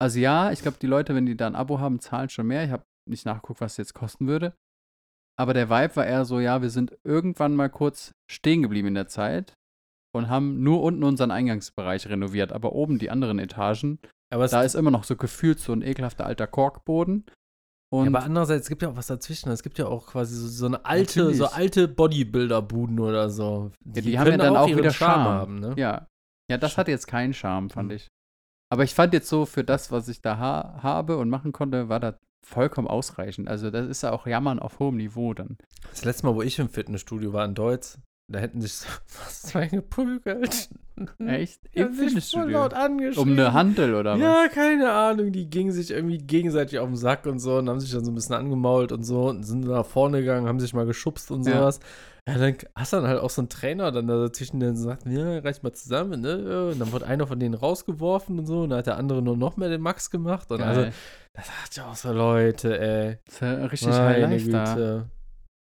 [0.00, 2.64] Also ja, ich glaube, die Leute, wenn die da ein Abo haben, zahlen schon mehr.
[2.64, 4.54] Ich habe nicht nachgeguckt, was es jetzt kosten würde.
[5.38, 8.94] Aber der Vibe war eher so, ja, wir sind irgendwann mal kurz stehen geblieben in
[8.94, 9.54] der Zeit
[10.14, 13.98] und haben nur unten unseren Eingangsbereich renoviert, aber oben die anderen Etagen,
[14.30, 17.24] da ist immer noch so gefühlt so ein ekelhafter alter Korkboden.
[17.92, 19.50] Ja, Und aber andererseits, es gibt ja auch was dazwischen.
[19.50, 21.38] Es gibt ja auch quasi so, so eine alte, Natürlich.
[21.38, 23.70] so alte Bodybuilder-Buden oder so.
[23.94, 25.28] Ja, die haben ja dann auch ihren wieder Charme Charme.
[25.38, 25.74] haben, ne?
[25.76, 26.06] Ja.
[26.50, 27.96] Ja, das hat jetzt keinen Charme, fand Mhm.
[27.96, 28.08] ich.
[28.70, 31.88] Aber ich fand jetzt so, für das, was ich da ha habe und machen konnte,
[31.90, 33.48] war das vollkommen ausreichend.
[33.48, 35.58] Also, das ist ja auch Jammern auf hohem Niveau dann.
[35.90, 37.96] Das letzte Mal, wo ich im Fitnessstudio war in Deutsch,
[38.32, 38.72] da hätten sich
[39.06, 40.68] fast zwei geprügelt.
[41.26, 41.60] Echt?
[41.72, 42.68] Im Fitnessstudio?
[43.16, 44.20] Um eine Handel oder was?
[44.20, 45.32] Ja, keine Ahnung.
[45.32, 48.10] Die gingen sich irgendwie gegenseitig auf den Sack und so und haben sich dann so
[48.10, 51.46] ein bisschen angemault und so und sind nach vorne gegangen, haben sich mal geschubst und
[51.46, 51.54] Ja.
[51.58, 51.80] sowas.
[52.28, 54.84] Ja, dann hast du dann halt auch so einen Trainer dann da dazwischen, der so
[54.84, 56.68] sagt, ja, reicht mal zusammen, ne?
[56.70, 59.36] Und dann wurde einer von denen rausgeworfen und so und dann hat der andere nur
[59.36, 60.52] noch mehr den Max gemacht.
[60.52, 60.92] Und also, Geil.
[61.32, 63.18] das hat ja auch so Leute, ey.
[63.24, 64.64] Das ist ja richtig Meine Life da.
[64.74, 65.06] Güte.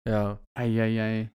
[0.06, 0.38] Ja.
[0.54, 1.30] Eieiei.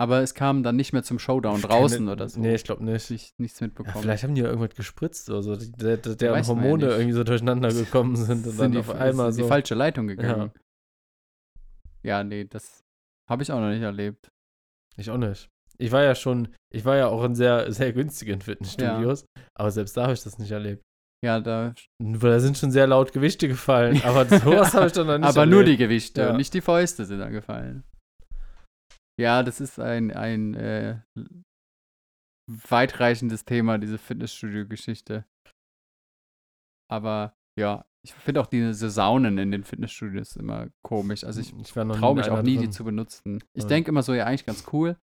[0.00, 2.40] Aber es kam dann nicht mehr zum Showdown Keine- draußen oder so.
[2.40, 3.10] Nee, ich glaube nicht.
[3.12, 4.02] Ich nichts Ja, mitbekommen.
[4.02, 6.94] vielleicht haben die ja irgendwas gespritzt oder so, der, der, deren ja Hormone nicht.
[6.96, 9.42] irgendwie so durcheinander gekommen sind und sind dann die, auf einmal so.
[9.42, 10.50] die falsche Leitung gegangen.
[12.02, 12.80] Ja, nee, das
[13.30, 14.28] habe ich auch noch nicht erlebt.
[14.96, 15.48] Ich auch nicht.
[15.78, 19.24] Ich war ja schon, ich war ja auch in sehr, sehr günstigen Fitnessstudios,
[19.56, 20.82] aber selbst da habe ich das nicht erlebt.
[21.24, 21.72] Ja, da.
[22.00, 25.46] Da sind schon sehr laut Gewichte gefallen, aber sowas habe ich dann noch nicht Aber
[25.46, 25.78] nur die erlebt.
[25.88, 26.36] Gewichte, Ja.
[26.36, 27.82] nicht die Fäuste sind da gefallen.
[29.20, 31.00] Ja, das ist ein, ein äh,
[32.50, 35.24] weitreichendes Thema, diese Fitnessstudio-Geschichte.
[36.90, 41.24] Aber ja, ich finde auch diese Saunen in den Fitnessstudios immer komisch.
[41.24, 42.72] Also ich ich war noch traue mich auch nie, die drin.
[42.72, 43.42] zu benutzen.
[43.54, 43.68] Ich Ja.
[43.68, 44.98] denke immer so, ja, eigentlich ganz cool.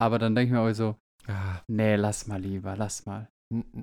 [0.00, 3.28] Aber dann denke ich mir auch so, Ah, nee, lass mal lieber, lass mal.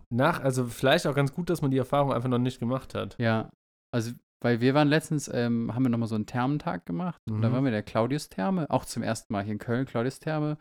[0.09, 3.15] Nach, also vielleicht auch ganz gut, dass man die Erfahrung einfach noch nicht gemacht hat.
[3.19, 3.51] Ja,
[3.93, 4.13] also,
[4.45, 7.19] weil wir waren letztens, ähm, haben wir nochmal so einen Thermentag gemacht.
[7.27, 7.53] Und da Mhm.
[7.53, 10.58] waren wir in der Claudius-Therme, auch zum ersten Mal hier in Köln, Claudius-Therme.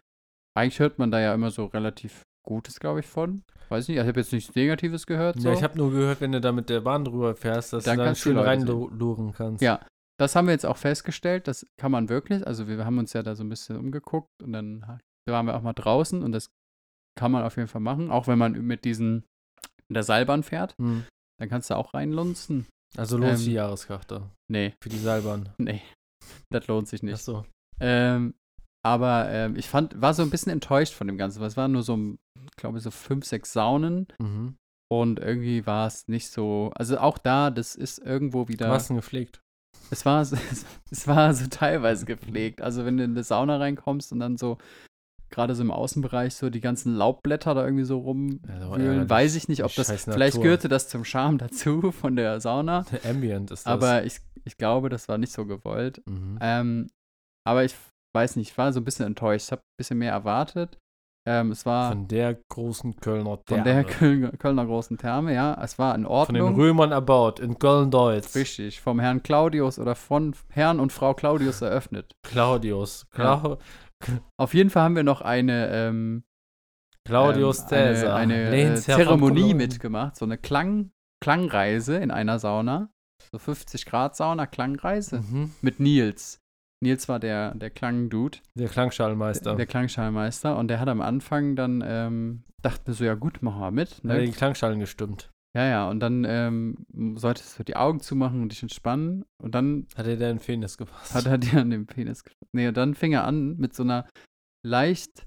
[0.57, 3.43] Eigentlich hört man da ja immer so relativ Gutes, glaube ich, von.
[3.71, 5.41] Weiß nicht, ich habe jetzt nichts Negatives gehört.
[5.41, 5.49] So.
[5.49, 7.99] Ja, ich habe nur gehört, wenn du da mit der Bahn drüber fährst, dass Dann
[7.99, 9.63] du da schön reinluren kannst.
[9.63, 9.81] Ja.
[10.19, 12.47] das haben wir jetzt auch festgestellt, das kann man wirklich.
[12.47, 14.83] Also wir haben uns ja da so ein bisschen umgeguckt und dann
[15.27, 16.49] waren wir auch mal draußen und das
[17.19, 18.11] kann man auf jeden Fall machen.
[18.11, 19.25] Auch wenn man mit diesen,
[19.89, 21.05] mit der Seilbahn fährt, Hm.
[21.41, 22.67] dann kannst du auch reinlunzen.
[22.97, 25.49] Also lohnt sich Ähm, die Jahreskarte Nee, für die Seilbahn.
[25.59, 25.83] nee,
[26.51, 27.15] das lohnt sich nicht.
[27.15, 27.45] Achso.
[27.81, 28.35] Ähm,
[28.85, 31.73] aber ähm, ich fand, war so ein bisschen enttäuscht von dem Ganzen, weil es waren
[31.73, 31.99] nur so,
[32.57, 34.57] glaube ich, so fünf, sechs Saunen Mhm.
[34.93, 38.97] und irgendwie war es nicht so, also auch da, das ist irgendwo wieder, Was denn
[38.97, 39.41] gepflegt?
[39.91, 40.37] es war, so-
[40.91, 42.61] es war so teilweise gepflegt.
[42.61, 44.59] Also wenn du in eine Sauna reinkommst und dann so,
[45.35, 49.11] gerade so im Außenbereich, so die ganzen Laubblätter da irgendwie so rumwühlen, Ja, ärgerlich.
[49.11, 53.51] weiß ich nicht, ob das, vielleicht gehörte das zum Charme dazu von der Sauna, Ambient
[53.51, 53.73] ist das.
[53.73, 56.03] aber ich, ich glaube, das war nicht so gewollt.
[56.07, 56.39] Mhm.
[56.41, 56.91] Ähm,
[57.47, 57.75] aber ich
[58.17, 59.47] weiß nicht, ich war so ein bisschen enttäuscht.
[59.47, 60.79] Ich habe ein bisschen mehr erwartet.
[61.27, 63.85] Ähm, es war von, Von der großen Kölner der Therme.
[63.85, 65.59] Kölner, Kölner großen Therme, ja.
[65.63, 66.55] Es war in Von den Ordnung.
[66.55, 68.35] Römern erbaut in Köln-Deutz.
[68.37, 72.13] Richtig, vom Herrn Claudius oder von Herrn und Frau Claudius eröffnet.
[72.27, 73.07] Claudius.
[73.11, 73.57] Clau
[74.37, 76.25] Auf jeden Fall haben wir noch eine, ähm,
[77.07, 78.17] Claudius ähm, Caesar.
[78.17, 80.91] eine, eine äh, von Zeremonie mitgemacht, so eine Klang,
[81.23, 82.91] Klangreise in einer Sauna.
[83.33, 85.21] So 50 Grad Sauna, Klangreise.
[85.21, 85.53] Mhm.
[85.61, 86.41] Mit Nils.
[86.83, 88.39] Nils war der, der Klangdude.
[88.55, 89.55] Der Klangschallmeister.
[89.57, 90.57] Der Klangschallmeister.
[90.57, 93.91] Und der hat am Anfang dann, ähm, dachte mir so, ja gut, mach mal mit.
[93.91, 94.25] Hat er Ne?
[94.27, 95.31] die Klangschalen gestimmt.
[95.57, 96.85] Ja, ja, und dann ähm,
[97.17, 99.25] solltest du die Augen zumachen und dich entspannen.
[99.41, 101.15] Und dann Hat er den Penis gepasst?
[101.15, 102.43] hat er dir an den Penis gefasst.
[102.53, 104.09] Nee, und dann fing er an mit so einer
[104.67, 105.27] leicht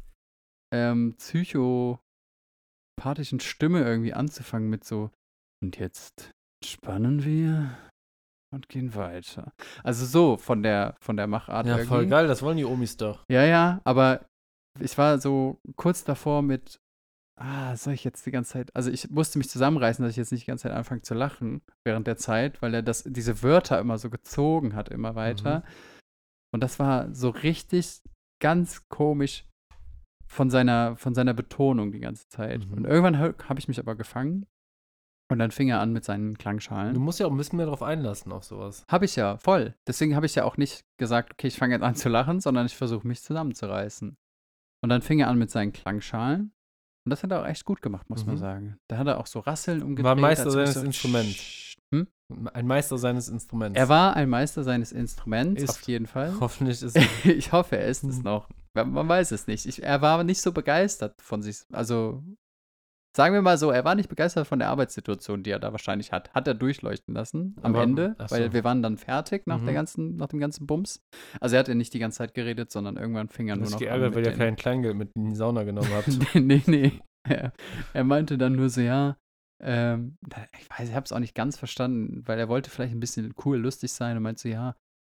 [0.74, 5.12] ähm, psychopathischen Stimme irgendwie anzufangen mit so,
[5.64, 6.32] und jetzt
[6.62, 7.78] entspannen wir
[8.54, 9.54] und gehen weiter.
[9.84, 11.88] Also so von der, von der Machart ja, irgendwie.
[11.88, 12.28] voll geil.
[12.28, 13.24] Das wollen die Omis doch.
[13.32, 14.26] Ja, ja, aber
[14.80, 16.80] ich war so kurz davor mit,
[17.38, 20.32] ah, soll ich jetzt die ganze Zeit, also ich musste mich zusammenreißen, dass ich jetzt
[20.32, 23.80] nicht die ganze Zeit anfange zu lachen während der Zeit, weil er das, diese Wörter
[23.80, 25.64] immer so gezogen hat, immer weiter.
[26.54, 28.02] Und das war so richtig
[28.42, 29.46] ganz komisch
[30.28, 32.68] von seiner, von seiner Betonung die ganze Zeit.
[32.68, 32.74] Mhm.
[32.74, 34.46] Und irgendwann habe ich mich aber gefangen.
[35.30, 36.98] Und dann fing er an mit seinen Du Klangschalen.
[36.98, 38.86] musst ja auch ein bisschen mehr drauf einlassen auf sowas.
[38.90, 39.76] Habe ich ja, voll.
[39.86, 42.66] Deswegen habe ich ja auch nicht gesagt, okay, ich fange jetzt an zu lachen, sondern
[42.66, 44.16] ich versuche mich zusammenzureißen.
[44.82, 46.54] Und dann fing er an mit seinen Klangschalen.
[47.08, 48.40] Und das hat er auch echt gut gemacht, muss man Mhm.
[48.40, 48.78] sagen.
[48.90, 50.04] Da hat er auch so Rasseln umgedreht.
[50.04, 51.74] War Meister ob ich seines Instruments.
[51.96, 52.06] Hm?
[52.54, 53.80] Ein Meister seines Instruments.
[53.80, 55.70] Er war ein Meister seines Instruments, Ist.
[55.70, 56.34] auf jeden Fall.
[56.42, 58.24] Hoffentlich ist ich hoffe, er ist es Mhm.
[58.24, 58.50] noch.
[58.74, 59.66] Man, man weiß es nicht.
[59.68, 61.62] Ich, er war nicht so begeistert von sich.
[61.72, 62.22] Also,
[63.18, 66.12] sagen wir mal so, er war nicht begeistert von der Arbeitssituation, die er da wahrscheinlich
[66.12, 66.32] hat.
[66.34, 68.36] Hat er durchleuchten lassen am Aber- Ende, so.
[68.36, 69.76] weil wir waren dann fertig nach, der Mhm.
[69.76, 71.02] ganzen, nach dem ganzen Bums.
[71.42, 73.80] Also, er hat ja nicht die ganze Zeit geredet, sondern irgendwann fing er nur noch
[73.80, 76.08] geärgert, an weil ihr kein Kleingeld mit in die Sauna genommen habt.
[76.36, 76.92] nee, nee.
[77.28, 77.52] Er,
[77.94, 79.18] er meinte dann nur so, ja,
[79.62, 80.18] ähm,
[80.60, 83.34] ich weiß, ich habe es auch nicht ganz verstanden, weil er wollte vielleicht ein bisschen
[83.44, 84.76] cool, lustig sein und meinte so, ja,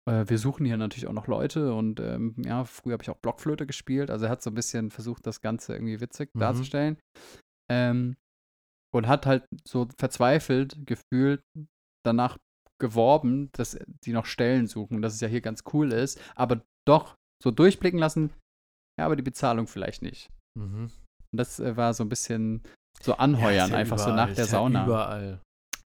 [0.08, 3.18] äh, wir suchen hier natürlich auch noch Leute und ähm, ja, früher habe ich auch
[3.18, 4.10] Blockflöte gespielt.
[4.10, 6.38] Also er hat so ein bisschen versucht, das Ganze irgendwie witzig Mhm.
[6.40, 6.96] darzustellen.
[7.70, 8.16] Ähm,
[8.94, 11.42] und hat halt so verzweifelt gefühlt
[12.04, 12.38] danach
[12.80, 17.16] geworben, dass die noch Stellen suchen, dass es ja hier ganz cool ist, aber doch
[17.42, 18.30] so durchblicken lassen,
[18.98, 20.30] ja, aber die Bezahlung vielleicht nicht.
[20.58, 20.84] Mhm.
[21.30, 22.62] Und das äh, war so ein bisschen
[23.02, 24.84] so Ja, anheuern, ist ja einfach so überall, nach der ja Sauna.
[24.86, 25.40] überall.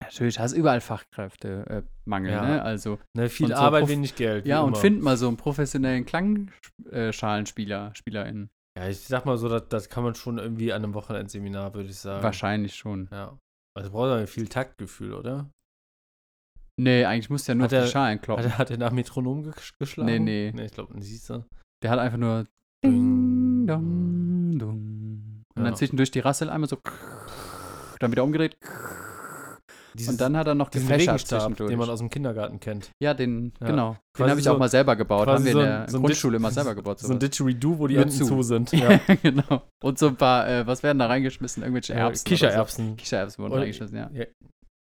[0.02, 2.42] Natürlich, da ist überall Fachkräftemangel, äh, Mangel, Ja.
[2.42, 2.62] ne?
[2.62, 4.46] Also, Ne, viel so Arbeit, Prof- wenig Geld.
[4.48, 8.50] ja, und find mal so einen professionellen Klangschalenspieler, SpielerInnen.
[8.78, 11.90] Ja, ich sag mal so, das, das kann man schon irgendwie an einem Wochenendseminar, würde
[11.90, 12.22] ich sagen.
[12.24, 13.10] Wahrscheinlich schon.
[13.12, 13.36] Ja.
[13.76, 15.50] Also braucht er viel Taktgefühl, oder?
[16.80, 18.46] Nee, eigentlich musst du ja nur Hat auf die er- Schalen Hat kloppen.
[18.46, 20.06] er, hat er nach Metronom ge geschlagen?
[20.06, 20.52] Nee, nee.
[20.54, 21.44] Nee, ich glaube, siehst du.
[21.82, 22.46] Der hat einfach nur
[22.86, 25.44] Ding, dong, dong.
[25.56, 25.64] Und Ja.
[25.64, 26.78] dann zwischendurch die Rassel einmal so
[28.00, 28.58] dann wieder umgedreht.
[29.98, 31.70] Dieses, und dann hat er noch diesen zwischendurch.
[31.70, 32.92] den man aus dem Kindergarten kennt.
[33.00, 33.68] ja, den, Ja.
[33.68, 33.92] genau.
[33.92, 35.28] Den Quasi habe ich so- auch mal selber gebaut.
[35.28, 37.00] Haben wir so in der so Grundschule immer selber gebaut.
[37.00, 37.20] So ein sowas.
[37.20, 38.26] Didgeridoo, wo die Enden zu.
[38.26, 38.72] zu sind.
[38.74, 39.62] Ja, genau.
[39.84, 41.64] Und so ein paar, äh, was werden da reingeschmissen?
[41.64, 42.26] Irgendwelche Äh, Erbsen.
[42.26, 42.90] Kichererbsen.
[42.90, 42.96] So.
[42.96, 44.10] Kichererbsen wurden Oder- reingeschmissen, ja.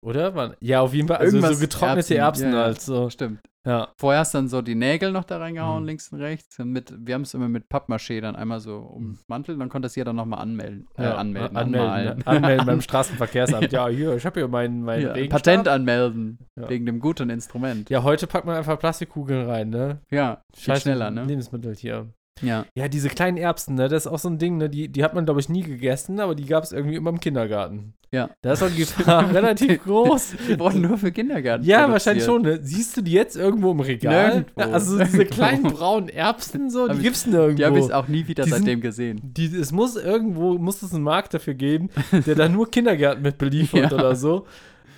[0.02, 0.32] Oder?
[0.32, 1.18] Man, ja, auf jeden Fall.
[1.18, 3.08] Also Irgendwas so getrocknete Erbsen, Erbsen, ja, halt so.
[3.08, 3.40] Stimmt.
[3.64, 3.90] Ja.
[3.96, 5.86] Vorher hast du dann so die Nägel noch da reingehauen, Mhm.
[5.88, 6.58] links und rechts.
[6.58, 9.60] Mit, wir haben es immer mit Pappmaché dann einmal so ummantelt.
[9.60, 10.88] Dann konnte das jeder nochmal anmelden.
[10.98, 11.14] Äh, ja.
[11.14, 11.56] anmelden.
[11.56, 12.22] Anmelden, anmalen.
[12.26, 13.70] anmelden beim Straßenverkehrsamt.
[13.70, 15.14] Ja, hier, ich habe hier meinen mein ja.
[15.28, 16.38] Patent anmelden.
[16.56, 17.88] Wegen dem guten Instrument.
[17.88, 20.00] Ja, heute packt man einfach Plastikkugeln rein, ne?
[20.10, 21.24] Ja, viel Scheiß schneller, ne?
[21.24, 22.08] Lebensmittel hier.
[22.40, 22.64] Ja.
[22.74, 23.88] Ja, diese kleinen Erbsen, ne?
[23.88, 24.68] Das ist auch so ein Ding, ne?
[24.70, 27.20] Die, die hat man, glaube ich, nie gegessen, aber die gab es irgendwie immer im
[27.20, 27.94] Kindergarten.
[28.10, 28.30] Ja.
[28.42, 30.34] Da ist auch die Gefahr relativ groß.
[30.48, 31.64] Die wurden nur für Kindergarten.
[31.64, 31.92] Ja, produziert.
[31.92, 32.42] wahrscheinlich schon.
[32.42, 32.58] Ne?
[32.62, 34.28] Siehst du die jetzt irgendwo im Regal?
[34.54, 34.60] Nirgendwo.
[34.62, 35.34] Also diese Nirgendwo.
[35.34, 37.56] kleinen braunen Erbsen, so, Hab die ich- gibt's nirgendwo.
[37.56, 39.20] Die habe ich auch nie wieder Die sind- seitdem gesehen.
[39.22, 41.90] Die, es muss irgendwo, muss es einen Markt dafür geben,
[42.26, 43.96] der da nur Kindergärten mit beliefert Ja.
[43.98, 44.46] oder so.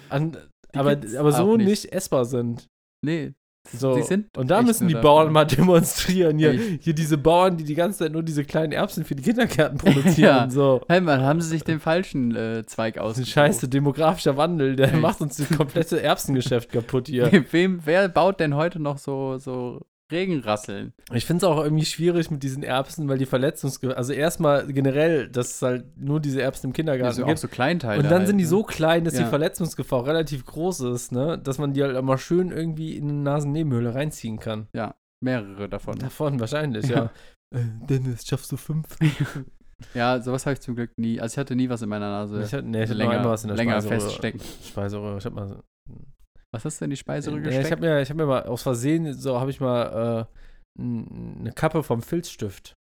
[0.08, 0.36] An,
[0.74, 1.66] aber, aber so nicht.
[1.66, 1.92] nicht.
[1.92, 2.66] essbar sind.
[3.04, 3.32] Nee.
[3.72, 3.98] So.
[4.36, 4.94] Und da müssen die.
[4.94, 6.38] Bauern mal demonstrieren.
[6.38, 6.84] Hier, Echt.
[6.84, 10.14] hier diese Bauern, die die ganze Zeit nur diese kleinen Erbsen für die Kindergärten produzieren.
[10.24, 10.48] Ja.
[10.48, 10.80] So.
[10.88, 13.32] Hey, man, haben sie sich den falschen äh, Zweig ausgesucht.
[13.32, 15.00] scheiße, demografischer Wandel, der Echt.
[15.00, 17.30] macht uns das komplette Erbsengeschäft kaputt hier.
[17.50, 19.80] Wem, wer baut denn heute noch so, so
[20.12, 20.92] Regenrasseln?
[21.12, 25.28] Ich finde es auch irgendwie schwierig mit diesen Erbsen, weil die Verletzungsgefahr, also erstmal generell,
[25.28, 27.38] dass es halt nur diese Erbsen im Kindergarten Also auch gibt.
[27.38, 27.98] so Kleinteile.
[28.02, 28.50] Und dann halt, sind die ne?
[28.50, 29.28] so klein, dass die Ja.
[29.28, 31.38] Verletzungsgefahr relativ groß ist, ne?
[31.38, 34.68] Dass man die halt immer schön irgendwie in eine Nasennebenhöhle reinziehen kann.
[35.22, 35.98] Mehrere davon.
[35.98, 36.96] Davon wahrscheinlich, Ja.
[36.96, 37.10] ja.
[37.54, 38.96] Äh, Dennis, schaffst du fünf?
[39.92, 41.20] Ja, sowas habe ich zum Glück nie.
[41.20, 42.42] Also ich hatte nie was in meiner Nase.
[42.42, 44.00] Ich hatte, nee, ich hatte länger, einmal was in der länger Speiseröhre.
[44.00, 44.40] feststecken.
[44.66, 45.18] Speiseröhre.
[45.18, 45.62] Ich hab mal,
[46.54, 47.70] Was hast du in die Speiseröhre ich gesteckt?
[47.72, 50.28] hab mir, ich hab mir mal aus Versehen, so habe ich mal
[50.78, 52.74] äh, eine Kappe vom Filzstift.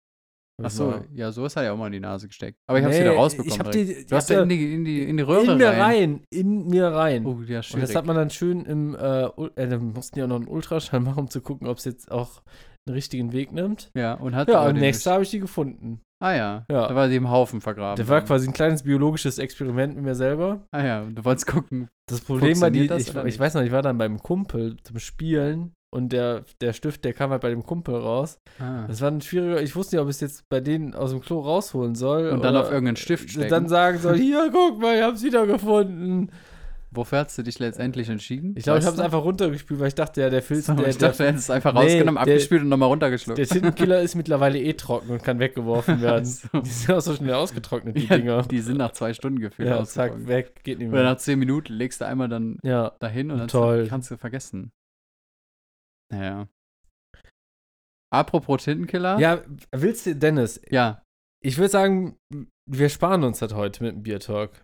[0.62, 2.58] Ach ich so, ja, sowas hat ja auch mal in die Nase gesteckt.
[2.68, 3.52] Aber ich habe Nee, wieder rausbekommen.
[3.54, 4.00] Ich hab direkt.
[4.02, 5.80] die, du hast ich ja in die, in die, in die Röhre in mir rein.
[5.82, 6.24] rein.
[6.30, 7.26] In mir rein.
[7.26, 7.88] Oh, ja, Und schwierig.
[7.88, 11.00] das hat man dann schön im, äh, äh, dann mussten die auch noch einen Ultraschall
[11.00, 12.44] machen, um zu gucken, ob es jetzt auch
[12.86, 13.90] einen richtigen Weg nimmt.
[13.96, 16.02] ja, und hat Ja, und Jahr habe ich die gefunden.
[16.22, 16.88] Ah ja, Ja.
[16.88, 17.96] da war sie im Haufen vergraben.
[17.98, 20.62] Der war quasi ein kleines biologisches Experiment mit mir selber.
[20.72, 21.90] Ah ja, und du wolltest gucken.
[22.08, 25.00] Das Problem war, die, das ich, ich weiß noch, ich war dann beim Kumpel zum
[25.00, 28.38] Spielen und der, der Stift, der kam halt bei dem Kumpel raus.
[28.60, 28.86] Ah.
[28.88, 31.22] Das war ein schwieriger, ich wusste nicht, ob ich es jetzt bei denen aus dem
[31.22, 32.30] Klo rausholen soll.
[32.30, 33.50] Und dann auf irgendeinen Stift stecken.
[33.50, 36.32] Dann sagen soll, hier, guck mal, ich hab's wiedergefunden.
[36.94, 38.54] Wofür hast du dich letztendlich entschieden?
[38.58, 40.90] Ich glaube, ich habe es einfach runtergespült, weil ich dachte, ja, der Filz, So, der,
[40.90, 43.38] ich dachte, der, hättest es einfach Nee, rausgenommen, der- abgespült und nochmal runtergeschluckt.
[43.38, 46.26] der Tintenkiller ist mittlerweile eh trocken und kann weggeworfen werden.
[46.26, 46.60] So.
[46.60, 48.42] Die sind auch so schnell ausgetrocknet, die Ja, Dinger.
[48.44, 51.12] die sind nach zwei Stunden gefühlt Ja, zack, weg, geht nicht Oder mehr.
[51.12, 53.88] nach zehn Minuten legst du einmal dann Ja, dahin und dann Toll.
[53.88, 54.72] kannst du vergessen.
[56.12, 56.50] Naja.
[58.14, 59.18] Apropos Tintenkiller.
[59.20, 61.02] ja, willst du, Dennis, Ja.
[61.42, 62.18] ich würde sagen,
[62.70, 64.62] wir sparen uns das heute mit dem Biertalk.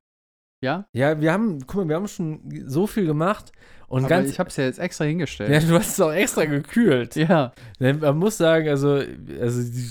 [0.62, 0.88] Ja?
[0.94, 3.52] Ja, wir haben, guck mal, wir haben schon so viel gemacht
[3.88, 4.30] und Aber ganz.
[4.30, 5.52] ich habe es ja jetzt extra hingestellt.
[5.52, 7.16] ja, du hast es auch extra gekühlt.
[7.16, 9.02] Ja, Man muss sagen, also,
[9.40, 9.88] also die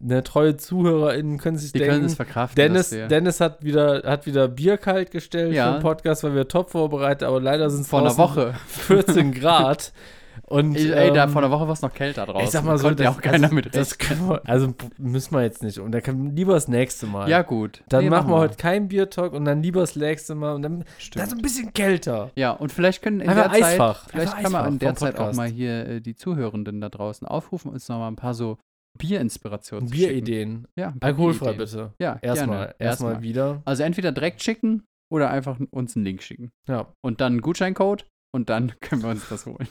[0.00, 2.56] ne, treue ZuhörerInnen können sich die denken, können es verkraften.
[2.56, 5.66] Dennis, Dennis hat wieder, hat wieder Bier kalt gestellt Ja.
[5.72, 8.54] für den Podcast, weil wir top vorbereitet, aber leider sind es vor einer Woche.
[8.68, 9.92] 14 Grad.
[10.46, 12.44] Und, Ey, ey, da ähm, vor einer Woche war es noch kälter draußen.
[12.44, 13.96] ich sag mal so, ja das- auch keiner das, mit das
[14.44, 15.78] Also müssen wir jetzt nicht.
[15.78, 17.28] Und dann kann lieber das nächste Mal.
[17.28, 17.82] Ja, gut.
[17.88, 20.54] Dann Nee, machen wir heute keinen Bier-Talk und dann lieber das nächste Mal.
[20.54, 20.84] Und dann,
[21.14, 22.30] dann so ein bisschen kälter.
[22.36, 24.08] Ja, und vielleicht können in Einfach der Zeit, Eisfach.
[24.10, 27.26] vielleicht Einfach kann man in der Zeit auch mal hier äh, die Zuhörenden da draußen
[27.26, 28.58] aufrufen und uns noch mal ein paar so
[28.98, 29.90] Bierinspirationen.
[29.90, 30.66] Bierideen.
[30.78, 31.66] Ja, paar Alkoholfrei Bierideen.
[31.88, 31.92] bitte.
[32.00, 32.74] Ja, Erstmal.
[32.78, 33.62] Erstmal wieder.
[33.64, 36.50] Also entweder direkt schicken oder einfach uns einen Link schicken.
[36.68, 36.92] Ja.
[37.04, 39.68] Und dann einen Gutscheincode und dann können wir uns das holen.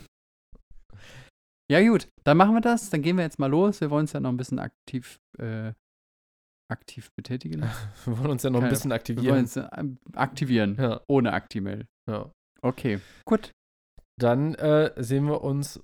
[1.70, 2.90] Ja, gut, dann machen wir das.
[2.90, 3.80] Dann gehen wir jetzt mal los.
[3.80, 5.72] Wir wollen uns ja noch ein bisschen aktiv, äh,
[6.70, 7.62] aktiv betätigen.
[8.06, 9.38] Wir wollen uns ja noch ein bisschen Wir wollen aktivieren.
[9.38, 10.76] uns äh, aktivieren.
[10.78, 11.86] Ja, Ohne Actimel.
[12.08, 12.30] ja.
[12.62, 13.52] Okay, gut.
[14.20, 15.80] Dann äh, sehen wir uns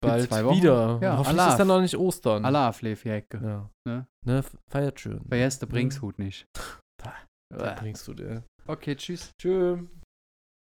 [0.00, 0.98] bald wieder.
[1.02, 1.50] Ja, Hoffentlich Allah.
[1.50, 2.44] ist dann noch nicht Ostern.
[2.46, 3.38] Allah, Fleefjecke.
[3.42, 3.70] Ja.
[3.86, 4.06] Ne?
[4.24, 5.20] Ne, feiert schön.
[5.28, 6.46] Vergesst den Bringshut nicht.
[7.50, 8.44] Da bringst du dir.
[8.66, 9.30] Okay, tschüss.
[9.40, 9.78] Tschüss.